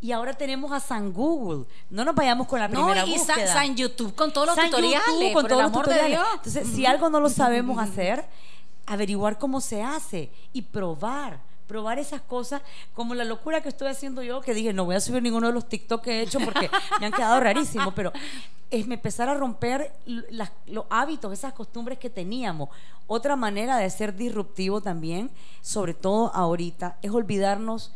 Y 0.00 0.12
ahora 0.12 0.32
tenemos 0.32 0.70
a 0.70 0.78
San 0.80 1.12
Google. 1.12 1.64
No 1.90 2.04
nos 2.04 2.14
vayamos 2.14 2.46
con 2.46 2.60
la 2.60 2.68
No, 2.68 2.86
primera 2.86 3.04
y 3.04 3.18
San, 3.18 3.26
búsqueda. 3.26 3.52
San 3.52 3.76
YouTube 3.76 4.14
con 4.14 4.32
todos 4.32 4.46
los 4.46 4.56
San 4.56 4.70
tutoriales. 4.70 5.06
YouTube 5.08 5.32
con 5.32 5.42
por 5.42 5.48
todos 5.50 5.60
el 5.60 5.64
los 5.66 5.72
amor 5.72 5.86
de 5.88 5.94
tutoriales. 5.94 6.18
Dios. 6.20 6.28
Entonces, 6.36 6.68
si 6.76 6.86
algo 6.86 7.10
no 7.10 7.18
lo 7.20 7.28
sabemos 7.28 7.78
hacer, 7.80 8.24
averiguar 8.86 9.38
cómo 9.38 9.60
se 9.60 9.82
hace 9.82 10.30
y 10.52 10.62
probar. 10.62 11.40
Probar 11.68 11.98
esas 12.00 12.20
cosas, 12.22 12.62
como 12.94 13.14
la 13.14 13.24
locura 13.24 13.60
que 13.60 13.68
estoy 13.68 13.86
haciendo 13.88 14.22
yo, 14.22 14.40
que 14.40 14.54
dije, 14.54 14.72
no 14.72 14.84
voy 14.86 14.96
a 14.96 15.00
subir 15.00 15.22
ninguno 15.22 15.46
de 15.48 15.52
los 15.52 15.68
TikTok 15.68 16.02
que 16.02 16.18
he 16.18 16.22
hecho 16.22 16.40
porque 16.40 16.68
me 16.98 17.06
han 17.06 17.12
quedado 17.12 17.38
rarísimos, 17.38 17.94
pero 17.94 18.10
es 18.70 18.88
empezar 18.88 19.28
a 19.28 19.34
romper 19.34 19.92
las- 20.30 20.50
los 20.66 20.86
hábitos, 20.90 21.32
esas 21.32 21.52
costumbres 21.52 21.98
que 21.98 22.10
teníamos. 22.10 22.70
Otra 23.06 23.36
manera 23.36 23.76
de 23.76 23.88
ser 23.90 24.16
disruptivo 24.16 24.80
también, 24.80 25.30
sobre 25.62 25.94
todo 25.94 26.34
ahorita, 26.34 26.96
es 27.02 27.10
olvidarnos 27.10 27.92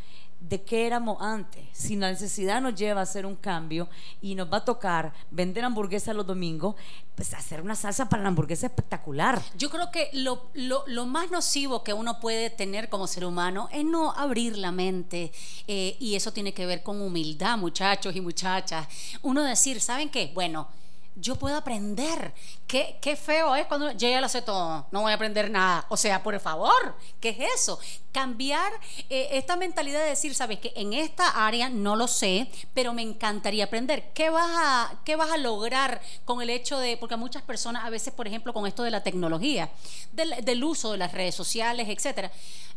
de 0.49 0.63
qué 0.63 0.87
éramos 0.87 1.19
antes. 1.21 1.65
Si 1.73 1.97
la 1.97 2.11
necesidad 2.11 2.61
nos 2.61 2.75
lleva 2.75 3.01
a 3.01 3.05
hacer 3.05 3.25
un 3.27 3.37
cambio 3.37 3.89
y 4.21 4.35
nos 4.35 4.53
va 4.53 4.59
a 4.59 4.65
tocar 4.65 5.13
vender 5.31 5.65
hamburguesas 5.65 6.15
los 6.17 6.27
domingos, 6.27 6.75
pues 7.15 7.33
hacer 7.35 7.61
una 7.61 7.75
salsa 7.77 8.09
para 8.09 8.23
la 8.23 8.29
hamburguesa 8.31 8.67
espectacular. 8.67 9.41
Yo 9.57 9.71
creo 9.71 9.91
que 9.93 10.11
lo, 10.15 10.49
lo- 10.55 10.85
lo 10.87 11.07
más 11.07 11.31
nocivo 11.31 11.85
que 11.85 11.93
uno 11.93 12.19
puede 12.21 12.51
tener 12.51 12.89
como 12.89 13.07
ser 13.07 13.25
humano 13.25 13.69
es 13.73 13.85
no 13.85 14.13
abrir 14.13 14.57
la 14.59 14.73
mente. 14.73 15.33
eh, 15.69 15.97
y 16.01 16.17
eso 16.17 16.33
tiene 16.33 16.53
que 16.53 16.67
ver 16.67 16.83
con 16.83 17.01
humildad, 17.01 17.57
muchachos 17.59 18.17
y 18.17 18.21
muchachas. 18.21 18.87
Uno 19.23 19.43
decir, 19.45 19.81
¿saben 19.81 20.09
qué? 20.11 20.33
Bueno, 20.35 20.69
yo 21.17 21.37
puedo 21.37 21.57
aprender. 21.57 22.33
Qué, 22.67 22.97
qué 23.03 23.17
feo 23.17 23.55
es 23.55 23.67
cuando 23.67 23.91
yo 23.93 24.09
ya 24.09 24.21
lo 24.21 24.29
sé 24.31 24.41
todo, 24.43 24.87
no 24.93 25.03
voy 25.03 25.13
a 25.13 25.15
aprender 25.17 25.51
nada. 25.51 25.85
O 25.91 25.97
sea, 25.97 26.23
por 26.23 26.39
favor, 26.41 26.97
¿qué 27.21 27.29
es 27.31 27.39
eso? 27.55 27.79
Cambiar 28.13 28.73
eh, 29.11 29.29
esta 29.33 29.57
mentalidad 29.57 30.01
de 30.01 30.09
decir, 30.11 30.35
sabes 30.35 30.59
que 30.59 30.73
en 30.77 30.93
esta 30.95 31.47
área 31.47 31.69
no 31.69 31.97
lo 31.97 32.07
sé, 32.09 32.49
pero 32.75 32.95
me 32.95 33.03
encantaría 33.03 33.65
aprender. 33.65 34.11
¿Qué 34.15 34.31
vas 34.31 34.51
a, 34.55 34.95
qué 35.05 35.17
vas 35.17 35.31
a 35.31 35.37
lograr 35.37 36.01
con 36.25 36.41
el 36.41 36.49
hecho 36.51 36.79
de, 36.79 36.97
porque 36.97 37.17
muchas 37.17 37.43
personas 37.43 37.85
a 37.85 37.91
veces, 37.91 38.13
por 38.15 38.27
ejemplo, 38.27 38.53
con 38.55 38.67
esto 38.67 38.83
de 38.83 38.91
la 38.91 39.03
tecnología, 39.03 39.71
del, 40.13 40.35
del 40.45 40.65
uso 40.65 40.93
de 40.93 40.99
las 40.99 41.13
redes 41.13 41.35
sociales, 41.35 41.89
etcétera, 41.89 42.31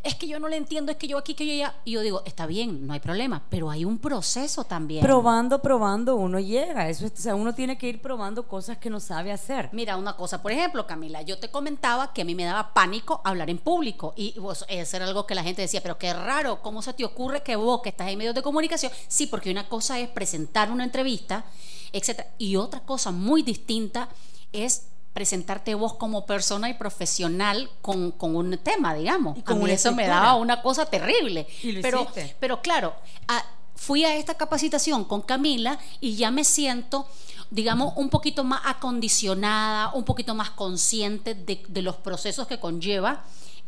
es 0.03 0.13
que 0.15 0.27
yo 0.27 0.39
no 0.39 0.47
le 0.47 0.57
entiendo, 0.57 0.91
es 0.91 0.97
que 0.97 1.07
yo 1.07 1.17
aquí, 1.17 1.33
que 1.33 1.47
yo 1.47 1.53
ya, 1.53 1.75
y 1.83 1.93
yo 1.93 2.01
digo, 2.01 2.21
está 2.25 2.45
bien, 2.45 2.85
no 2.85 2.93
hay 2.93 2.99
problema, 2.99 3.41
pero 3.49 3.71
hay 3.71 3.85
un 3.85 3.97
proceso 3.97 4.63
también. 4.63 5.01
Probando, 5.03 5.61
probando, 5.61 6.15
uno 6.15 6.39
llega. 6.39 6.87
Eso, 6.89 7.05
es- 7.07 7.13
o 7.13 7.21
sea, 7.21 7.33
uno 7.35 7.55
tiene 7.55 7.77
que 7.77 7.87
ir 7.87 8.01
probando 8.01 8.24
cosas 8.47 8.77
que 8.77 8.89
no 8.89 8.99
sabe 8.99 9.31
hacer. 9.31 9.69
Mira, 9.71 9.97
una 9.97 10.15
cosa, 10.15 10.41
por 10.41 10.51
ejemplo, 10.51 10.85
Camila, 10.87 11.21
yo 11.21 11.37
te 11.37 11.49
comentaba 11.49 12.11
que 12.13 12.21
a 12.21 12.25
mí 12.25 12.35
me 12.35 12.43
daba 12.45 12.73
pánico 12.73 13.21
hablar 13.23 13.49
en 13.49 13.57
público 13.57 14.13
y 14.15 14.31
pues, 14.39 14.65
eso 14.67 14.95
era 14.97 15.05
algo 15.05 15.25
que 15.25 15.35
la 15.35 15.43
gente 15.43 15.61
decía, 15.61 15.81
pero 15.81 15.97
qué 15.97 16.13
raro, 16.13 16.61
¿cómo 16.61 16.81
se 16.81 16.93
te 16.93 17.05
ocurre 17.05 17.43
que 17.43 17.55
vos, 17.55 17.81
que 17.81 17.89
estás 17.89 18.09
en 18.09 18.17
medios 18.17 18.35
de 18.35 18.41
comunicación, 18.41 18.91
sí, 19.07 19.27
porque 19.27 19.51
una 19.51 19.67
cosa 19.69 19.99
es 19.99 20.09
presentar 20.09 20.71
una 20.71 20.83
entrevista, 20.83 21.45
etcétera, 21.93 22.29
y 22.37 22.55
otra 22.55 22.79
cosa 22.81 23.11
muy 23.11 23.41
distinta 23.43 24.09
es 24.51 24.87
presentarte 25.13 25.75
vos 25.75 25.93
como 25.93 26.25
persona 26.25 26.69
y 26.69 26.73
profesional 26.73 27.69
con, 27.81 28.11
con 28.11 28.35
un 28.35 28.57
tema, 28.57 28.93
digamos. 28.93 29.37
Y 29.37 29.41
a 29.41 29.43
con 29.45 29.63
mí 29.63 29.71
eso 29.71 29.93
me 29.93 30.07
daba 30.07 30.35
una 30.35 30.61
cosa 30.61 30.85
terrible. 30.85 31.47
Y 31.63 31.71
lo 31.71 31.81
pero, 31.81 32.01
hiciste. 32.01 32.35
pero 32.39 32.61
claro, 32.61 32.93
a- 33.29 33.45
fui 33.77 34.03
a 34.03 34.15
esta 34.17 34.33
capacitación 34.35 35.03
con 35.05 35.21
Camila 35.21 35.79
y 36.01 36.15
ya 36.17 36.31
me 36.31 36.43
siento, 36.43 37.07
digamos, 37.51 37.93
un 37.95 38.09
poquito 38.09 38.43
más 38.43 38.61
acondicionada, 38.65 39.93
un 39.93 40.03
poquito 40.03 40.35
más 40.35 40.51
consciente 40.51 41.35
de, 41.35 41.63
de 41.67 41.81
los 41.81 41.95
procesos 41.97 42.47
que 42.47 42.59
conlleva 42.59 43.23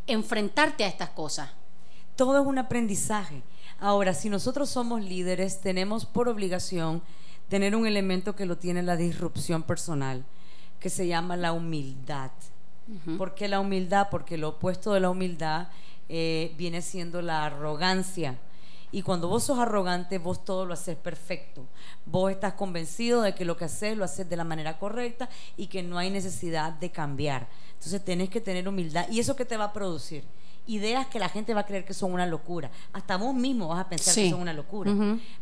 enfrentarte 0.06 0.84
a 0.84 0.88
estas 0.88 1.10
cosas. 1.10 1.50
Todo 2.16 2.40
es 2.40 2.46
un 2.46 2.58
aprendizaje. 2.58 3.42
Ahora, 3.80 4.14
si 4.14 4.28
nosotros 4.28 4.68
somos 4.70 5.02
líderes, 5.02 5.60
tenemos 5.60 6.04
por 6.04 6.28
obligación 6.28 7.02
tener 7.48 7.76
un 7.76 7.86
elemento 7.86 8.34
que 8.34 8.46
lo 8.46 8.58
tiene 8.58 8.82
la 8.82 8.96
disrupción 8.96 9.62
personal, 9.62 10.24
que 10.80 10.90
se 10.90 11.06
llama 11.06 11.36
la 11.36 11.52
humildad. 11.52 12.30
¿Por 13.18 13.34
qué 13.34 13.48
la 13.48 13.60
humildad? 13.60 14.08
Porque 14.10 14.38
lo 14.38 14.48
opuesto 14.50 14.94
de 14.94 15.00
la 15.00 15.10
humildad 15.10 15.68
eh, 16.08 16.54
viene 16.56 16.80
siendo 16.80 17.20
la 17.20 17.44
arrogancia. 17.44 18.38
Y 18.90 19.02
cuando 19.02 19.28
vos 19.28 19.44
sos 19.44 19.58
arrogante, 19.58 20.18
vos 20.18 20.44
todo 20.44 20.64
lo 20.64 20.72
haces 20.74 20.96
perfecto. 20.96 21.66
Vos 22.06 22.30
estás 22.30 22.54
convencido 22.54 23.20
de 23.22 23.34
que 23.34 23.44
lo 23.44 23.56
que 23.56 23.66
haces 23.66 23.96
lo 23.96 24.04
haces 24.04 24.28
de 24.28 24.36
la 24.36 24.44
manera 24.44 24.78
correcta 24.78 25.28
y 25.56 25.66
que 25.66 25.82
no 25.82 25.98
hay 25.98 26.10
necesidad 26.10 26.72
de 26.72 26.90
cambiar. 26.90 27.48
Entonces 27.74 28.02
tenés 28.04 28.30
que 28.30 28.40
tener 28.40 28.66
humildad. 28.68 29.06
¿Y 29.10 29.20
eso 29.20 29.36
qué 29.36 29.44
te 29.44 29.56
va 29.56 29.64
a 29.64 29.72
producir? 29.72 30.24
Ideas 30.66 31.06
que 31.06 31.18
la 31.18 31.28
gente 31.28 31.54
va 31.54 31.60
a 31.60 31.66
creer 31.66 31.84
que 31.84 31.94
son 31.94 32.12
una 32.12 32.26
locura. 32.26 32.70
Hasta 32.92 33.16
vos 33.16 33.34
mismo 33.34 33.68
vas 33.68 33.80
a 33.80 33.88
pensar 33.88 34.14
Sí. 34.14 34.24
que 34.24 34.30
son 34.30 34.40
una 34.40 34.52
locura. 34.52 34.92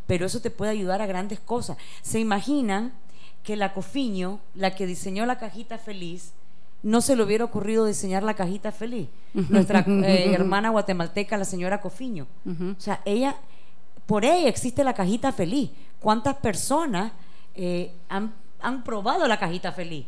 Pero 0.07 0.27
eso 0.27 0.41
te 0.41 0.51
puede 0.51 0.71
ayudar 0.73 1.01
a 1.03 1.07
grandes 1.07 1.41
cosas. 1.41 1.77
¿Se 2.03 2.19
imaginan 2.21 2.93
que 3.43 3.55
la 3.57 3.73
Cofiño, 3.73 4.41
la 4.55 4.75
que 4.75 4.87
diseñó 4.87 5.25
la 5.25 5.39
cajita 5.39 5.79
feliz, 5.79 6.33
no 6.87 7.01
se 7.01 7.17
le 7.17 7.25
hubiera 7.25 7.45
ocurrido 7.45 7.85
diseñar 7.85 8.23
la 8.23 8.35
cajita 8.35 8.71
feliz? 8.71 9.09
Nuestra 9.35 9.81
eh, 9.89 10.33
hermana 10.33 10.71
guatemalteca, 10.71 11.37
la 11.37 11.45
señora 11.45 11.81
Cofiño. 11.81 12.29
O 12.47 12.81
sea, 12.81 13.01
ella, 13.05 13.35
por 14.07 14.25
ella 14.25 14.49
existe 14.49 14.85
la 14.85 14.95
cajita 14.95 15.33
feliz. 15.33 15.73
¿Cuántas 15.99 16.37
personas 16.37 17.11
eh, 17.57 17.93
han, 18.09 18.33
han 18.61 18.85
probado 18.85 19.27
la 19.27 19.37
cajita 19.37 19.73
feliz? 19.73 20.07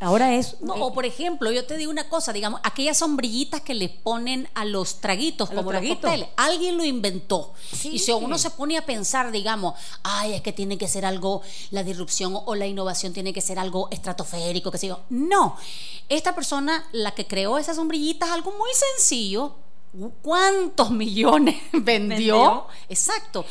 Ahora 0.00 0.34
es... 0.34 0.60
No, 0.60 0.74
eh, 0.74 0.78
o 0.80 0.92
por 0.92 1.06
ejemplo, 1.06 1.52
yo 1.52 1.64
te 1.64 1.76
digo 1.76 1.90
una 1.90 2.08
cosa, 2.08 2.32
digamos, 2.32 2.60
aquellas 2.64 2.98
sombrillitas 2.98 3.60
que 3.60 3.74
le 3.74 3.88
ponen 3.88 4.48
a 4.54 4.64
los 4.64 5.00
traguitos, 5.00 5.50
A 5.50 5.54
los 5.54 5.60
como 5.60 5.70
traguitos. 5.70 6.02
los 6.02 6.10
cócteles, 6.10 6.28
alguien 6.36 6.76
lo 6.76 6.84
inventó. 6.84 7.52
Sí. 7.72 7.90
Y 7.90 7.98
si 8.00 8.10
uno 8.10 8.36
se 8.36 8.50
pone 8.50 8.76
a 8.76 8.84
pensar, 8.84 9.30
digamos, 9.30 9.74
ay, 10.02 10.32
es 10.34 10.40
que 10.42 10.52
tiene 10.52 10.76
que 10.76 10.88
ser 10.88 11.04
algo, 11.04 11.42
la 11.70 11.84
disrupción 11.84 12.36
o 12.44 12.54
la 12.56 12.66
innovación 12.66 13.12
tiene 13.12 13.32
que 13.32 13.40
ser 13.40 13.60
algo 13.60 13.88
estratosférico, 13.92 14.72
que 14.72 14.78
sé 14.78 14.88
yo. 14.88 15.00
No, 15.10 15.56
esta 16.08 16.34
persona, 16.34 16.84
la 16.92 17.12
que 17.12 17.26
creó 17.28 17.58
esas 17.58 17.76
sombrillitas, 17.76 18.30
algo 18.30 18.50
muy 18.52 18.70
sencillo. 18.96 19.54
¿Cuántos 20.22 20.90
millones 20.90 21.56
vendió? 21.72 21.98
Vendió. 22.08 22.66
Exacto. 22.88 23.44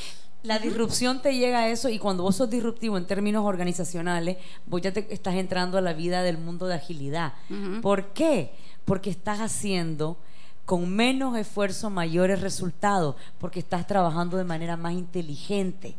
La 0.44 0.58
disrupción 0.58 1.22
te 1.22 1.36
llega 1.36 1.60
a 1.60 1.68
eso 1.70 1.90
y 1.90 2.00
cuando 2.00 2.24
vos 2.24 2.36
sos 2.36 2.50
disruptivo 2.50 2.98
en 2.98 3.06
términos 3.06 3.46
organizacionales, 3.46 4.38
vos 4.66 4.82
ya 4.82 4.92
te 4.92 5.14
estás 5.14 5.36
entrando 5.36 5.78
a 5.78 5.82
la 5.82 5.94
vida 5.94 6.24
del 6.24 6.38
mundo 6.40 6.68
de 6.68 6.76
agilidad. 6.76 7.34
¿Por 7.82 8.08
qué? 8.14 8.52
Porque 8.86 9.12
estás 9.12 9.40
haciendo 9.40 10.18
con 10.66 10.90
menos 10.90 11.38
esfuerzo 11.38 11.90
mayores 11.90 12.42
resultados, 12.42 13.16
porque 13.38 13.60
estás 13.60 13.86
trabajando 13.86 14.38
de 14.38 14.44
manera 14.44 14.78
más 14.78 14.94
inteligente, 14.94 15.96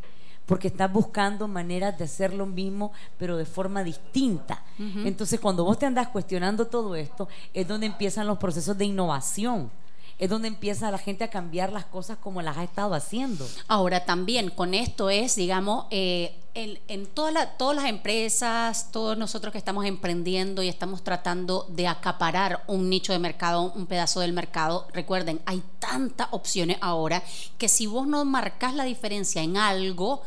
porque 0.47 0.69
estás 0.69 0.93
buscando 0.93 1.47
maneras 1.47 1.97
de 1.99 2.05
hacer 2.05 2.35
lo 2.35 2.47
mismo, 2.47 2.93
pero 3.19 3.37
de 3.37 3.45
forma 3.45 3.85
distinta. 3.85 4.65
Entonces, 4.79 5.39
cuando 5.39 5.65
vos 5.65 5.79
te 5.79 5.87
andás 5.87 6.09
cuestionando 6.09 6.67
todo 6.67 6.97
esto, 6.97 7.29
es 7.55 7.69
donde 7.69 7.87
empiezan 7.87 8.27
los 8.27 8.39
procesos 8.39 8.77
de 8.77 8.87
innovación. 8.87 9.71
Es 10.19 10.31
donde 10.31 10.49
empieza 10.49 10.91
la 10.91 10.99
gente 10.99 11.25
a 11.25 11.31
cambiar 11.31 11.73
las 11.73 11.85
cosas 11.85 12.19
como 12.19 12.43
las 12.43 12.57
ha 12.57 12.65
estado 12.65 12.95
haciendo. 12.95 13.47
Ahora 13.69 14.05
también 14.05 14.51
con 14.51 14.75
esto 14.75 15.11
es, 15.11 15.35
digamos, 15.37 15.87
eh, 15.91 16.37
en, 16.55 17.07
toda 17.07 17.31
la- 17.33 17.57
todas 17.57 17.75
las 17.77 17.87
empresas, 17.87 18.91
todos 18.93 19.17
nosotros 19.17 19.53
que 19.53 19.59
estamos 19.59 19.87
emprendiendo 19.87 20.63
y 20.63 20.69
estamos 20.69 21.03
tratando 21.03 21.67
de 21.71 21.87
acaparar 21.89 22.63
un 22.67 22.91
nicho 22.91 23.13
de 23.13 23.19
mercado, 23.19 23.73
un 23.75 23.87
pedazo 23.87 24.21
del 24.21 24.33
mercado, 24.35 24.87
recuerden, 24.93 25.41
hay 25.47 25.63
tantas 25.79 26.29
opciones 26.31 26.77
ahora 26.83 27.23
que 27.59 27.69
si 27.69 27.87
vos 27.87 28.07
no 28.07 28.25
marcas 28.27 28.75
la 28.75 28.85
diferencia 28.85 29.43
en 29.43 29.57
algo, 29.57 30.23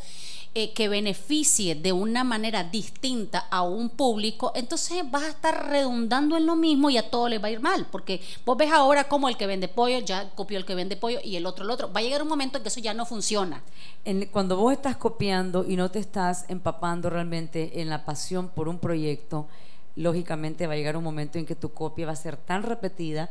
eh, 0.58 0.72
que 0.72 0.88
beneficie 0.88 1.74
de 1.74 1.92
una 1.92 2.24
manera 2.24 2.64
distinta 2.64 3.46
a 3.50 3.60
un 3.60 3.90
público, 3.90 4.52
entonces 4.54 5.02
vas 5.10 5.24
a 5.24 5.28
estar 5.28 5.68
redundando 5.68 6.34
en 6.38 6.46
lo 6.46 6.56
mismo 6.56 6.88
y 6.88 6.96
a 6.96 7.10
todo 7.10 7.28
le 7.28 7.38
va 7.38 7.48
a 7.48 7.50
ir 7.50 7.60
mal, 7.60 7.86
porque 7.92 8.22
vos 8.46 8.56
ves 8.56 8.72
ahora 8.72 9.04
como 9.06 9.28
el 9.28 9.36
que 9.36 9.46
vende 9.46 9.68
pollo 9.68 9.98
ya 9.98 10.30
copió 10.34 10.56
el 10.56 10.64
que 10.64 10.74
vende 10.74 10.96
pollo 10.96 11.18
y 11.22 11.36
el 11.36 11.44
otro 11.44 11.62
el 11.66 11.70
otro. 11.70 11.92
Va 11.92 12.00
a 12.00 12.02
llegar 12.02 12.22
un 12.22 12.28
momento 12.28 12.56
en 12.56 12.62
que 12.62 12.70
eso 12.70 12.80
ya 12.80 12.94
no 12.94 13.04
funciona. 13.04 13.62
En- 14.06 14.24
cuando 14.28 14.56
vos 14.56 14.72
estás 14.72 14.96
copiando 14.96 15.62
y 15.68 15.76
no 15.76 15.90
te 15.90 15.98
estás 15.98 16.46
empapando 16.48 17.10
realmente 17.10 17.82
en 17.82 17.90
la 17.90 18.06
pasión 18.06 18.48
por 18.48 18.66
un 18.68 18.78
proyecto, 18.78 19.46
lógicamente 19.94 20.66
va 20.66 20.72
a 20.72 20.76
llegar 20.76 20.96
un 20.96 21.04
momento 21.04 21.38
en 21.38 21.44
que 21.44 21.54
tu 21.54 21.74
copia 21.74 22.06
va 22.06 22.12
a 22.12 22.16
ser 22.16 22.38
tan 22.38 22.62
repetida 22.62 23.28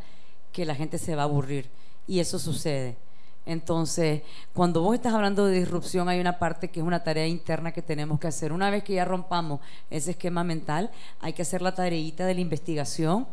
que 0.51 0.63
la 0.63 0.75
gente 0.75 0.99
se 0.99 1.15
va 1.15 1.23
a 1.23 1.25
aburrir. 1.25 1.69
Y 2.07 2.19
eso 2.19 2.37
sucede. 2.37 2.97
Entonces, 3.45 4.23
cuando 4.53 4.81
vos 4.81 4.95
estás 4.95 5.13
hablando 5.13 5.45
de 5.45 5.59
disrupción, 5.59 6.09
hay 6.09 6.19
una 6.19 6.39
parte 6.39 6.69
que 6.69 6.79
es 6.79 6.85
una 6.85 7.03
tarea 7.03 7.27
interna 7.27 7.71
que 7.71 7.81
tenemos 7.81 8.19
que 8.19 8.27
hacer. 8.27 8.51
Una 8.51 8.69
vez 8.71 8.83
que 8.83 8.93
ya 8.95 9.05
rompamos 9.05 9.59
ese 9.89 10.11
esquema 10.11 10.43
mental, 10.43 10.89
hay 11.19 11.33
que 11.33 11.43
hacer 11.43 11.61
la 11.61 11.75
tareita 11.75 12.25
de 12.25 12.33
la 12.33 12.41
investigación 12.41 13.27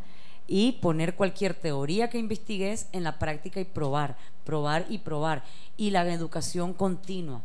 y 0.46 0.72
poner 0.82 1.14
cualquier 1.14 1.54
teoría 1.54 2.10
que 2.10 2.18
investigues 2.18 2.88
en 2.92 3.04
la 3.04 3.18
práctica 3.18 3.60
y 3.60 3.64
probar, 3.64 4.16
probar 4.44 4.84
y 4.90 4.98
probar. 4.98 5.44
Y 5.78 5.90
la 5.90 6.04
educación 6.12 6.74
continua. 6.74 7.40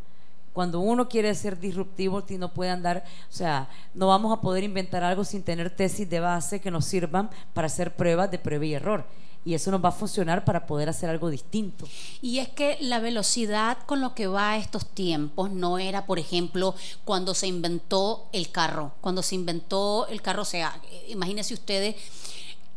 Cuando 0.52 0.80
uno 0.80 1.08
quiere 1.08 1.34
ser 1.36 1.60
disruptivo, 1.60 2.24
ti- 2.24 2.38
no 2.40 2.52
puede 2.52 2.72
andar, 2.72 3.06
o 3.30 3.34
sea, 3.34 3.70
no 3.94 4.08
vamos 4.08 4.36
a 4.36 4.42
poder 4.42 4.64
inventar 4.64 5.04
algo 5.04 5.24
sin 5.24 5.44
tener 5.44 5.70
tesis 5.70 6.10
de 6.10 6.20
base 6.20 6.60
que 6.60 6.72
nos 6.72 6.84
sirvan 6.86 7.30
para 7.54 7.68
hacer 7.68 7.96
pruebas 7.96 8.32
de 8.32 8.40
prueba 8.40 8.66
y 8.66 8.74
error. 8.74 9.06
Y 9.46 9.54
eso 9.54 9.72
nos 9.72 9.84
va 9.84 9.90
a 9.90 9.94
funcionar 9.94 10.44
para 10.44 10.66
poder 10.68 10.90
hacer 10.90 11.10
algo 11.10 11.30
distinto. 11.30 11.88
Y 12.22 12.40
es 12.40 12.50
que 12.50 12.78
la 12.82 13.00
velocidad 13.00 13.78
con 13.86 14.02
lo 14.02 14.14
que 14.14 14.28
va 14.28 14.52
a 14.52 14.58
estos 14.58 14.86
tiempos 14.86 15.52
no 15.52 15.80
era, 15.80 16.06
por 16.06 16.20
ejemplo, 16.20 16.76
cuando 17.06 17.34
se 17.34 17.48
inventó 17.48 18.28
el 18.34 18.52
carro. 18.52 18.92
Cuando 19.00 19.24
se 19.24 19.36
inventó 19.36 20.08
el 20.08 20.22
carro, 20.22 20.42
o 20.42 20.46
sea, 20.46 20.80
eh, 20.92 21.06
imagínense 21.10 21.54
ustedes 21.54 21.96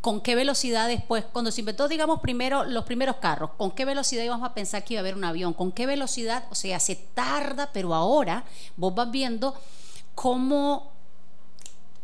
con 0.01 0.21
qué 0.21 0.35
velocidad 0.35 0.89
después, 0.89 1.25
cuando 1.31 1.51
se 1.51 1.61
inventó, 1.61 1.87
digamos, 1.87 2.21
primero 2.21 2.65
los 2.65 2.85
primeros 2.85 3.17
carros, 3.17 3.51
con 3.59 3.71
qué 3.71 3.85
velocidad 3.85 4.25
íbamos 4.25 4.49
a 4.49 4.55
pensar 4.55 4.83
que 4.85 4.95
iba 4.95 5.01
a 5.01 5.03
haber 5.03 5.15
un 5.15 5.25
avión, 5.25 5.53
con 5.53 5.73
qué 5.73 5.87
velocidad, 5.87 6.45
o 6.51 6.55
sea, 6.55 6.81
se 6.81 6.97
tarda, 6.97 7.71
pero 7.73 7.95
ahora 7.95 8.45
vos 8.77 8.95
vas 8.95 9.11
viendo 9.11 9.55
cómo 10.15 10.91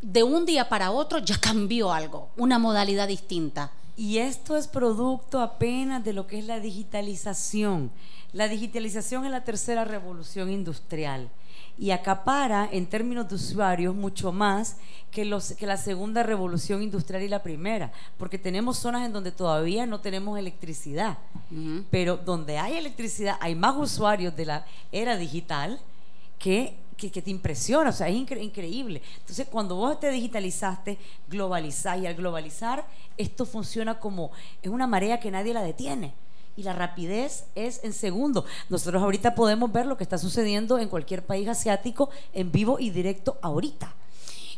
de 0.03 0.23
un 0.23 0.45
día 0.45 0.69
para 0.69 0.91
otro 0.91 1.19
ya 1.19 1.39
cambió 1.41 1.93
algo, 1.93 2.29
una 2.37 2.59
modalidad 2.59 3.09
distinta. 3.09 3.73
Y 3.97 4.19
esto 4.19 4.57
es 4.57 4.69
producto 4.69 5.41
apenas 5.41 6.05
de 6.05 6.13
lo 6.13 6.27
que 6.27 6.39
es 6.39 6.45
la 6.45 6.61
digitalización. 6.61 7.91
La 8.33 8.49
digitalización 8.49 9.25
es 9.25 9.31
la 9.31 9.45
tercera 9.45 9.85
revolución 9.85 10.51
industrial 10.51 11.31
y 11.79 11.91
acapara 11.91 12.69
en 12.71 12.87
términos 12.87 13.29
de 13.29 13.35
usuarios 13.35 13.95
mucho 13.95 14.33
más 14.33 14.77
que, 15.11 15.25
los, 15.25 15.53
que 15.53 15.67
la 15.67 15.77
segunda 15.77 16.23
revolución 16.23 16.83
industrial 16.83 17.23
y 17.23 17.29
la 17.29 17.43
primera, 17.43 17.93
porque 18.19 18.39
tenemos 18.39 18.79
zonas 18.79 19.05
en 19.05 19.13
donde 19.13 19.33
todavía 19.33 19.87
no 19.87 20.01
tenemos 20.01 20.39
electricidad, 20.39 21.19
pero 21.91 22.17
donde 22.17 22.59
hay 22.59 22.77
electricidad 22.77 23.37
hay 23.41 23.55
más 23.55 23.77
usuarios 23.77 24.35
de 24.37 24.47
la 24.47 24.67
era 24.91 25.17
digital 25.17 25.81
que, 26.39 26.77
que, 26.97 27.11
que 27.11 27.23
te 27.23 27.31
impresiona, 27.31 27.91
o 27.91 27.93
sea, 27.93 28.09
es 28.09 28.17
incre- 28.17 28.43
increíble. 28.43 29.03
Entonces, 29.21 29.47
cuando 29.51 29.77
vos 29.77 30.01
te 30.01 30.11
digitalizaste, 30.11 30.99
globalizás 31.29 31.99
y 31.99 32.07
al 32.07 32.15
globalizar, 32.15 32.87
esto 33.17 33.45
funciona 33.45 33.99
como, 33.99 34.31
es 34.63 34.71
una 34.71 34.87
marea 34.87 35.21
que 35.21 35.31
nadie 35.31 35.53
la 35.55 35.63
detiene. 35.63 36.15
Y 36.59 36.63
la 36.63 36.73
rapidez 36.73 37.45
es 37.55 37.85
en 37.85 37.93
segundo. 37.93 38.47
Nosotros 38.71 39.03
ahorita 39.03 39.35
podemos 39.35 39.71
ver 39.71 39.85
lo 39.85 39.99
que 39.99 40.05
está 40.05 40.17
sucediendo 40.17 40.79
en 40.79 40.89
cualquier 40.89 41.23
país 41.23 41.47
asiático 41.49 42.09
en 42.33 42.51
vivo 42.51 42.79
y 42.81 42.89
directo 42.89 43.37
ahorita. 43.43 43.95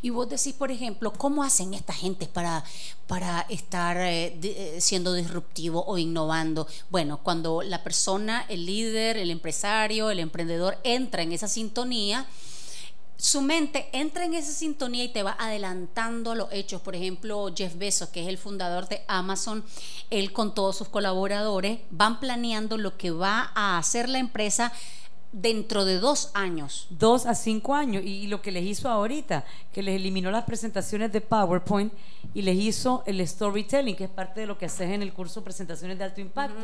Y 0.03 0.11
vos 0.11 0.29
decís, 0.29 0.55
por 0.55 0.71
ejemplo, 0.71 1.13
¿cómo 1.13 1.43
hacen 1.43 1.75
esta 1.75 1.93
gente 1.93 2.27
para, 2.27 2.65
para 3.07 3.47
estar 3.49 3.97
eh, 3.97 4.39
eh, 4.43 4.79
siendo 4.81 5.15
disruptivo 5.15 5.85
o 5.87 5.99
innovando? 5.99 6.67
Bueno, 6.91 7.21
cuando 7.23 7.63
la 7.63 7.83
persona, 7.83 8.45
el 8.49 8.67
líder, 8.67 9.17
el 9.17 9.31
empresario, 9.31 10.11
el 10.11 10.21
emprendedor 10.21 10.79
entra 10.85 11.23
en 11.23 11.33
esa 11.33 11.49
sintonía, 11.49 12.27
su 13.21 13.43
mente 13.43 13.89
entra 13.93 14.25
en 14.25 14.35
esa 14.35 14.53
sintonía 14.53 15.03
y 15.03 15.09
te 15.09 15.25
va 15.25 15.37
adelantando 15.41 16.37
los 16.37 16.53
hechos. 16.53 16.81
Por 16.81 16.95
ejemplo, 16.95 17.53
Jeff 17.55 17.77
Bezos, 17.77 18.11
que 18.11 18.23
es 18.23 18.29
el 18.29 18.39
fundador 18.39 18.89
de 18.89 19.03
Amazon, 19.09 19.65
él 20.11 20.33
con 20.33 20.55
todos 20.55 20.77
sus 20.77 20.89
colaboradores 20.89 21.81
van 21.91 22.21
planeando 22.21 22.79
lo 22.79 22.97
que 22.97 23.11
va 23.11 23.51
a 23.57 23.77
hacer 23.77 24.09
la 24.09 24.19
empresa 24.19 24.73
dentro 25.33 25.85
de 25.85 25.99
dos 25.99 26.31
años. 26.35 26.87
dos 26.91 27.27
a 27.27 27.35
cinco 27.35 27.75
años 27.75 28.03
y, 28.05 28.09
y 28.25 28.27
lo 28.29 28.41
que 28.41 28.51
les 28.51 28.65
hizo 28.65 28.89
ahorita, 28.89 29.45
que 29.73 29.83
les 29.83 29.97
eliminó 29.97 30.31
las 30.31 30.45
presentaciones 30.45 31.13
de 31.13 31.21
PowerPoint 31.21 31.93
y 32.35 32.43
les 32.43 32.57
hizo 32.57 33.03
el 33.07 33.27
storytelling, 33.27 33.95
que 33.97 34.05
es 34.05 34.11
parte 34.11 34.41
de 34.41 34.47
lo 34.47 34.59
que 34.59 34.67
haces 34.67 34.91
en 34.91 35.03
el 35.03 35.13
curso 35.13 35.43
Presentaciones 35.45 35.99
de 35.99 36.05
Alto 36.05 36.21
Impacto, 36.21 36.61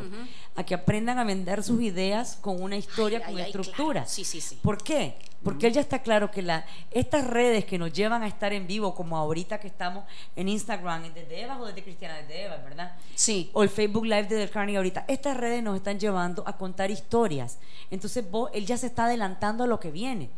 a 0.57 0.65
que 0.65 0.75
aprendan 0.75 1.19
a 1.19 1.25
vender 1.25 1.63
sus 1.63 1.81
ideas 1.83 2.39
con 2.41 2.63
una 2.63 2.77
historia, 2.77 3.19
Ay, 3.19 3.25
con 3.27 3.37
ay, 3.37 3.43
ay, 3.43 3.47
estructura. 3.51 3.93
claro. 4.03 4.09
Sí, 4.09 4.25
sí, 4.25 4.41
sí. 4.41 4.59
¿Por 4.63 4.83
qué? 4.83 5.17
Porque 5.43 5.67
él 5.67 5.75
ya 5.75 5.83
está 5.83 6.01
claro 6.01 6.31
que 6.31 6.41
la, 6.41 6.65
estas 6.91 7.27
redes 7.27 7.67
que 7.67 7.77
nos 7.79 7.93
llevan 7.93 8.23
a 8.23 8.27
estar 8.27 8.55
en 8.55 8.67
vivo, 8.67 8.95
como 8.95 9.19
ahorita 9.19 9.61
que 9.61 9.67
estamos 9.69 10.05
en 10.37 10.49
Instagram, 10.49 11.13
desde 11.13 11.43
Eva 11.43 11.61
o 11.61 11.67
desde 11.67 11.83
Cristiana, 11.83 12.17
desde 12.17 12.45
Eva, 12.47 12.57
¿verdad? 12.65 12.97
Sí. 13.15 13.51
o 13.53 13.63
el 13.63 13.69
Facebook 13.69 14.07
Live 14.07 14.25
de 14.25 14.37
Del 14.37 14.49
Carney 14.51 14.75
ahorita. 14.77 15.05
Estas 15.07 15.37
redes 15.37 15.63
nos 15.63 15.77
están 15.77 16.01
llevando 16.01 16.43
a 16.47 16.57
contar 16.57 16.91
historias. 16.91 17.59
Entonces, 17.91 18.29
vos, 18.31 18.51
él 18.55 18.67
ya 18.67 18.77
se 18.77 18.87
está 18.87 19.05
adelantando 19.05 19.65
a 19.65 19.67
lo 19.67 19.81
que 19.81 19.91
viene. 19.91 20.31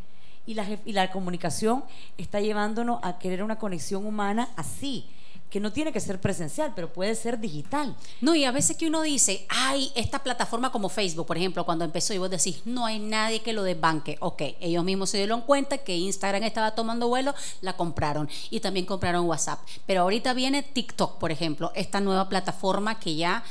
Y 0.46 0.54
la, 0.54 0.66
y 0.84 0.92
la 0.92 1.10
comunicación 1.10 1.84
está 2.18 2.40
llevándonos 2.40 3.00
a 3.02 3.18
querer 3.18 3.42
una 3.42 3.58
conexión 3.58 4.06
humana 4.06 4.48
así, 4.56 5.04
que 5.50 5.60
no 5.60 5.72
tiene 5.72 5.92
que 5.92 6.00
ser 6.00 6.20
presencial, 6.20 6.72
pero 6.74 6.92
puede 6.92 7.14
ser 7.14 7.38
digital. 7.38 7.96
No, 8.20 8.34
y 8.34 8.44
a 8.44 8.50
veces 8.50 8.76
que 8.76 8.86
uno 8.86 9.02
dice, 9.02 9.46
ay, 9.48 9.90
esta 9.94 10.22
plataforma 10.22 10.72
como 10.72 10.88
Facebook, 10.88 11.26
por 11.26 11.36
ejemplo, 11.36 11.64
cuando 11.64 11.84
empezó 11.84 12.14
y 12.14 12.18
vos 12.18 12.30
decís, 12.30 12.62
no 12.64 12.84
hay 12.86 12.98
nadie 12.98 13.42
que 13.42 13.52
lo 13.52 13.62
desbanque. 13.62 14.16
Ok, 14.20 14.42
ellos 14.60 14.84
mismos 14.84 15.10
se 15.10 15.18
dieron 15.18 15.42
cuenta 15.42 15.78
que 15.78 15.96
Instagram 15.96 16.42
estaba 16.42 16.74
tomando 16.74 17.08
vuelo, 17.08 17.34
la 17.60 17.76
compraron 17.76 18.28
y 18.50 18.60
también 18.60 18.86
compraron 18.86 19.26
WhatsApp. 19.26 19.60
Pero 19.86 20.02
ahorita 20.02 20.32
viene 20.34 20.62
TikTok, 20.62 21.18
por 21.18 21.30
ejemplo, 21.30 21.72
esta 21.74 22.00
nueva 22.00 22.28
plataforma 22.28 22.98
que 22.98 23.16
ya... 23.16 23.44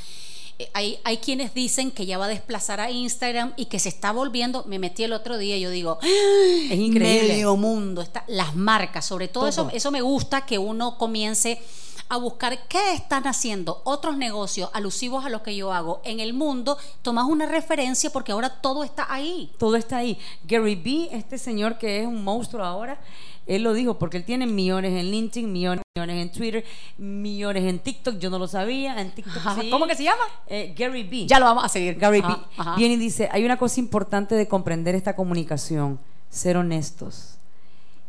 eh, 0.58 0.68
Hay, 0.74 0.98
hay 1.04 1.18
quienes 1.18 1.54
dicen 1.54 1.90
que 1.90 2.06
ya 2.06 2.18
va 2.18 2.26
a 2.26 2.28
desplazar 2.28 2.80
a 2.80 2.90
Instagram 2.90 3.52
y 3.56 3.66
que 3.66 3.78
se 3.78 3.88
está 3.88 4.12
volviendo. 4.12 4.64
Me 4.66 4.78
metí 4.78 5.04
el 5.04 5.12
otro 5.12 5.38
día 5.38 5.56
y 5.56 5.60
yo 5.60 5.70
digo, 5.70 5.98
Es 6.02 6.78
increíble. 6.78 7.28
medio 7.28 7.56
mundo, 7.56 8.02
está, 8.02 8.24
las 8.28 8.54
marcas, 8.56 9.04
sobre 9.06 9.28
todo, 9.28 9.42
Todo. 9.44 9.50
eso, 9.50 9.70
eso 9.72 9.90
me 9.90 10.00
gusta 10.02 10.46
que 10.46 10.58
uno 10.58 10.96
comience 10.98 11.60
a 12.08 12.18
buscar 12.18 12.68
qué 12.68 12.92
están 12.92 13.26
haciendo 13.26 13.80
otros 13.84 14.16
negocios 14.16 14.70
alusivos 14.72 15.24
a 15.26 15.28
lo 15.28 15.42
que 15.42 15.56
yo 15.56 15.72
hago 15.72 16.00
en 16.04 16.20
el 16.20 16.34
mundo, 16.34 16.78
tomas 17.02 17.24
una 17.24 17.46
referencia 17.46 18.10
porque 18.10 18.30
ahora 18.30 18.48
todo 18.60 18.84
está 18.84 19.12
ahí. 19.12 19.50
Todo 19.58 19.74
está 19.74 19.96
ahí. 19.96 20.16
Gary 20.44 20.76
Vee, 20.76 21.08
este 21.10 21.36
señor 21.36 21.78
que 21.78 22.02
es 22.02 22.06
un 22.06 22.22
monstruo 22.22 22.64
ahora, 22.64 23.00
él 23.46 23.62
lo 23.62 23.72
dijo 23.74 23.98
porque 23.98 24.16
él 24.16 24.24
tiene 24.24 24.46
millones 24.46 24.92
en 24.92 25.10
LinkedIn, 25.10 25.50
millones, 25.52 25.82
millones 25.96 26.22
en 26.22 26.32
Twitter, 26.32 26.64
millones 26.98 27.64
en 27.64 27.78
TikTok. 27.78 28.18
Yo 28.18 28.28
no 28.30 28.38
lo 28.38 28.48
sabía. 28.48 29.00
En 29.00 29.12
TikTok 29.14 29.36
Ajá. 29.36 29.60
sí. 29.60 29.70
¿Cómo 29.70 29.86
que 29.86 29.94
se 29.94 30.04
llama? 30.04 30.24
Eh, 30.48 30.74
Gary 30.76 31.04
Vee. 31.04 31.26
Ya 31.26 31.38
lo 31.38 31.46
vamos 31.46 31.64
a 31.64 31.68
seguir. 31.68 31.94
Gary 31.96 32.18
Ajá, 32.20 32.44
ajá. 32.56 32.76
viene 32.76 32.94
y 32.94 32.98
dice, 32.98 33.28
hay 33.30 33.44
una 33.44 33.56
cosa 33.56 33.78
importante 33.80 34.34
de 34.34 34.48
comprender 34.48 34.94
esta 34.94 35.14
comunicación, 35.14 35.98
ser 36.28 36.56
honestos. 36.56 37.34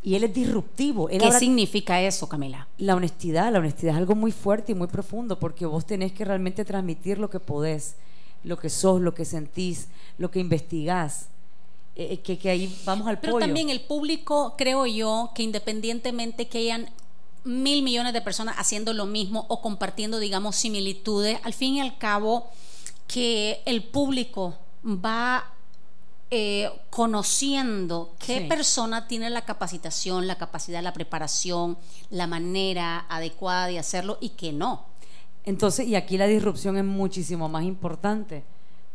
Y 0.04 0.16
él 0.16 0.24
es 0.24 0.34
disruptivo. 0.34 1.10
Él 1.10 1.20
¿Qué 1.20 1.26
habla- 1.28 1.40
significa 1.40 2.02
eso, 2.02 2.28
Camila? 2.30 2.68
la 2.78 2.96
honestidad, 2.96 3.52
la 3.52 3.60
honestidad 3.60 3.94
es 3.94 3.98
algo 3.98 4.16
muy 4.16 4.32
fuerte 4.32 4.72
y 4.72 4.76
muy 4.76 4.88
profundo 4.88 5.38
porque 5.38 5.66
vos 5.66 5.86
tenés 5.86 6.14
que 6.14 6.24
realmente 6.26 6.64
transmitir 6.66 7.18
lo 7.20 7.30
que 7.30 7.40
podés, 7.40 7.96
lo 8.44 8.58
que 8.58 8.70
sos, 8.70 9.02
lo 9.02 9.14
que 9.14 9.26
sentís, 9.26 9.90
lo 10.18 10.32
que 10.32 10.40
investigás. 10.40 11.28
Eh, 12.00 12.20
que, 12.22 12.38
que 12.38 12.50
ahí 12.52 12.80
vamos 12.86 13.08
al 13.08 13.20
Pero 13.20 13.34
pollo. 13.34 13.46
también 13.46 13.70
el 13.72 13.82
público, 13.82 14.54
creo 14.56 14.86
yo, 14.86 15.32
que 15.34 15.42
independientemente 15.42 16.48
que 16.48 16.60
hayan 16.60 16.92
mil 17.44 17.82
millones 17.82 18.14
de 18.14 18.22
personas 18.22 18.56
haciendo 18.60 18.94
lo 18.94 19.06
mismo 19.08 19.46
o 19.50 19.62
compartiendo, 19.62 20.20
digamos, 20.20 20.56
similitudes, 20.58 21.40
al 21.44 21.54
fin 21.54 21.76
y 21.76 21.82
al 21.82 21.98
cabo, 21.98 22.52
que 23.08 23.62
el 23.66 23.84
público 23.84 24.56
va 24.86 25.46
eh, 26.30 26.70
conociendo 26.90 28.14
qué 28.20 28.40
Sí. 28.42 28.46
persona 28.48 29.08
tiene 29.08 29.30
la 29.30 29.46
capacitación, 29.46 30.28
la 30.28 30.36
capacidad, 30.38 30.84
la 30.84 30.92
preparación, 30.94 31.78
la 32.10 32.28
manera 32.28 33.06
adecuada 33.10 33.68
de 33.68 33.80
hacerlo 33.80 34.18
y 34.20 34.30
que 34.30 34.52
no. 34.52 34.86
Entonces, 35.46 35.88
y 35.88 35.96
aquí 35.96 36.18
la 36.18 36.28
disrupción 36.28 36.78
es 36.78 36.84
muchísimo 36.84 37.48
más 37.48 37.64
importante, 37.64 38.44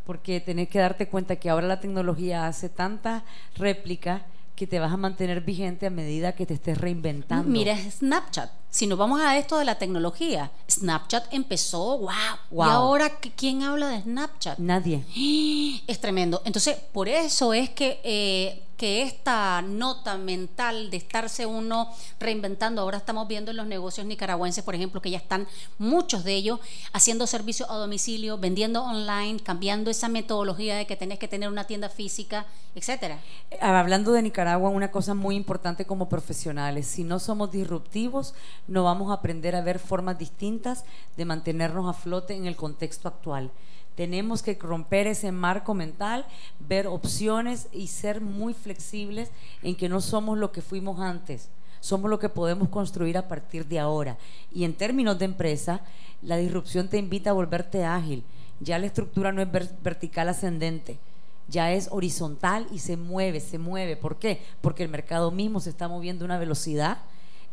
porque 0.04 0.40
tenés 0.40 0.68
que 0.68 0.78
darte 0.78 1.08
cuenta 1.08 1.36
que 1.36 1.48
ahora 1.50 1.66
la 1.66 1.80
tecnología 1.80 2.46
hace 2.46 2.68
tantas 2.68 3.22
réplicas 3.56 4.22
que 4.56 4.66
te 4.66 4.78
vas 4.78 4.92
a 4.92 4.96
mantener 4.96 5.40
vigente 5.40 5.86
a 5.86 5.90
medida 5.90 6.32
que 6.34 6.44
te 6.46 6.54
estés 6.54 6.76
reinventando. 6.78 7.48
Mira, 7.48 7.76
Snapchat. 7.76 8.50
Si 8.68 8.86
nos 8.86 8.98
vamos 8.98 9.20
a 9.20 9.36
esto 9.38 9.58
de 9.58 9.64
la 9.64 9.76
tecnología, 9.76 10.50
Snapchat 10.70 11.32
empezó, 11.32 11.98
wow. 11.98 12.08
Wow. 12.50 12.66
Y 12.66 12.70
ahora, 12.70 13.20
¿qui- 13.20 13.32
¿quién 13.36 13.62
habla 13.62 13.88
de 13.88 14.02
Snapchat? 14.02 14.58
Nadie. 14.58 15.04
Es 15.86 16.00
tremendo. 16.00 16.42
Entonces, 16.44 16.76
por 16.92 17.08
eso 17.08 17.52
es 17.54 17.70
que, 17.70 18.00
eh, 18.04 18.62
que 18.82 19.02
esta 19.02 19.62
nota 19.62 20.18
mental 20.18 20.90
de 20.90 20.96
estarse 20.96 21.46
uno 21.46 21.88
reinventando, 22.18 22.82
ahora 22.82 22.98
estamos 22.98 23.28
viendo 23.28 23.52
en 23.52 23.56
los 23.56 23.68
negocios 23.68 24.04
nicaragüenses, 24.08 24.64
por 24.64 24.74
ejemplo, 24.74 25.00
que 25.00 25.12
ya 25.12 25.18
están 25.18 25.46
muchos 25.78 26.24
de 26.24 26.34
ellos 26.34 26.58
haciendo 26.92 27.28
servicios 27.28 27.70
a 27.70 27.74
domicilio, 27.74 28.38
vendiendo 28.38 28.82
online, 28.82 29.38
cambiando 29.38 29.88
esa 29.88 30.08
metodología 30.08 30.74
de 30.74 30.88
que 30.88 30.96
tenés 30.96 31.20
que 31.20 31.28
tener 31.28 31.48
una 31.48 31.62
tienda 31.62 31.90
física, 31.90 32.44
etcétera. 32.74 33.20
Eh, 33.52 33.58
Hablando 33.60 34.10
de 34.10 34.22
Nicaragua, 34.22 34.68
una 34.68 34.90
cosa 34.90 35.14
muy 35.14 35.36
importante 35.36 35.84
como 35.84 36.08
profesionales, 36.08 36.88
si 36.88 37.04
no 37.04 37.20
somos 37.20 37.52
disruptivos, 37.52 38.34
no 38.66 38.82
vamos 38.82 39.12
a 39.12 39.14
aprender 39.14 39.54
a 39.54 39.60
ver 39.60 39.78
formas 39.78 40.18
distintas 40.18 40.84
de 41.16 41.24
mantenernos 41.24 41.88
a 41.88 41.92
flote 41.96 42.34
en 42.34 42.46
el 42.46 42.56
contexto 42.56 43.06
actual. 43.06 43.52
Tenemos 43.94 44.42
que 44.42 44.54
romper 44.54 45.06
ese 45.06 45.32
marco 45.32 45.74
mental, 45.74 46.24
ver 46.58 46.86
opciones 46.86 47.68
y 47.72 47.88
ser 47.88 48.20
muy 48.20 48.54
flexibles 48.54 49.30
en 49.62 49.76
que 49.76 49.88
no 49.88 50.00
somos 50.00 50.38
lo 50.38 50.50
que 50.50 50.62
fuimos 50.62 50.98
antes, 51.00 51.48
somos 51.80 52.08
lo 52.10 52.18
que 52.18 52.28
podemos 52.28 52.68
construir 52.70 53.18
a 53.18 53.28
partir 53.28 53.66
de 53.66 53.78
ahora. 53.78 54.16
Y 54.50 54.64
en 54.64 54.74
términos 54.74 55.18
de 55.18 55.26
empresa, 55.26 55.82
la 56.22 56.36
disrupción 56.36 56.88
te 56.88 56.96
invita 56.98 57.30
a 57.30 57.34
volverte 57.34 57.84
ágil. 57.84 58.24
Ya 58.60 58.78
la 58.78 58.86
estructura 58.86 59.32
no 59.32 59.42
es 59.42 59.50
ver- 59.50 59.70
vertical 59.82 60.28
ascendente, 60.28 60.98
ya 61.48 61.72
es 61.72 61.88
horizontal 61.90 62.68
y 62.70 62.78
se 62.78 62.96
mueve, 62.96 63.40
se 63.40 63.58
mueve. 63.58 63.96
¿Por 63.96 64.16
qué? 64.16 64.40
Porque 64.60 64.84
el 64.84 64.88
mercado 64.88 65.30
mismo 65.32 65.60
se 65.60 65.70
está 65.70 65.88
moviendo 65.88 66.24
a 66.24 66.26
una 66.26 66.38
velocidad, 66.38 66.98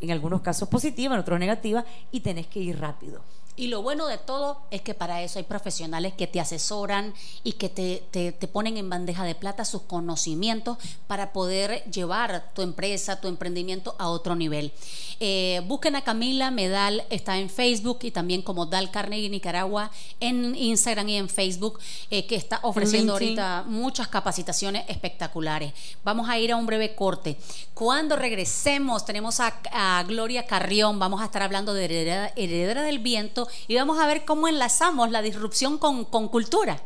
en 0.01 0.11
algunos 0.11 0.41
casos 0.41 0.69
positiva, 0.69 1.15
en 1.15 1.19
otros 1.19 1.39
negativa, 1.39 1.83
y 2.11 2.21
tenés 2.21 2.47
que 2.47 2.59
ir 2.59 2.79
rápido. 2.79 3.21
Y 3.59 3.67
lo 3.67 3.81
bueno 3.81 4.07
de 4.07 4.17
todo 4.17 4.61
es 4.71 4.81
que 4.81 4.93
para 4.93 5.21
eso 5.21 5.37
hay 5.37 5.43
profesionales 5.43 6.13
que 6.13 6.27
te 6.27 6.39
asesoran 6.39 7.13
y 7.43 7.51
que 7.53 7.67
te, 7.67 8.01
te- 8.09 8.31
te 8.31 8.47
ponen 8.47 8.77
en 8.77 8.89
bandeja 8.89 9.25
de 9.25 9.35
plata 9.35 9.65
sus 9.65 9.81
conocimientos 9.81 10.77
para 11.07 11.33
poder 11.33 11.83
llevar 11.91 12.53
tu 12.53 12.61
empresa, 12.61 13.19
tu 13.19 13.27
emprendimiento 13.27 13.97
a 13.99 14.07
otro 14.07 14.33
nivel. 14.37 14.71
Eh, 15.19 15.61
busquen 15.65 15.97
a 15.97 16.05
Camila 16.05 16.51
Medal, 16.51 17.03
está 17.09 17.37
en 17.37 17.49
Facebook 17.49 17.99
y 18.03 18.11
también 18.11 18.43
como 18.43 18.65
Dal 18.65 18.91
Carnegie 18.91 19.29
Nicaragua 19.29 19.91
en 20.21 20.55
Instagram 20.55 21.09
y 21.09 21.17
en 21.17 21.27
Facebook, 21.27 21.79
eh, 22.11 22.25
que 22.27 22.37
está 22.37 22.61
ofreciendo 22.63 23.19
LinkedIn. 23.19 23.37
ahorita 23.41 23.69
muchas 23.69 24.07
capacitaciones 24.07 24.85
espectaculares. 24.87 25.73
Vamos 26.05 26.29
a 26.29 26.39
ir 26.39 26.53
a 26.53 26.55
un 26.55 26.65
breve 26.65 26.95
corte. 26.95 27.35
Cuando 27.73 28.15
regresemos, 28.15 29.03
tenemos 29.03 29.41
a, 29.41 29.53
a 29.73 30.01
Gloria 30.03 30.45
Carrión, 30.47 30.97
vamos 30.97 31.19
a 31.21 31.25
estar 31.25 31.41
hablando 31.41 31.73
de 31.73 31.83
heredera, 31.83 32.31
heredera 32.37 32.83
del 32.83 32.99
viento 32.99 33.48
y 33.67 33.75
vamos 33.75 33.99
a 33.99 34.07
ver 34.07 34.25
cómo 34.25 34.47
enlazamos 34.47 35.11
la 35.11 35.21
disrupción 35.21 35.77
con, 35.77 36.05
con 36.05 36.27
cultura. 36.27 36.81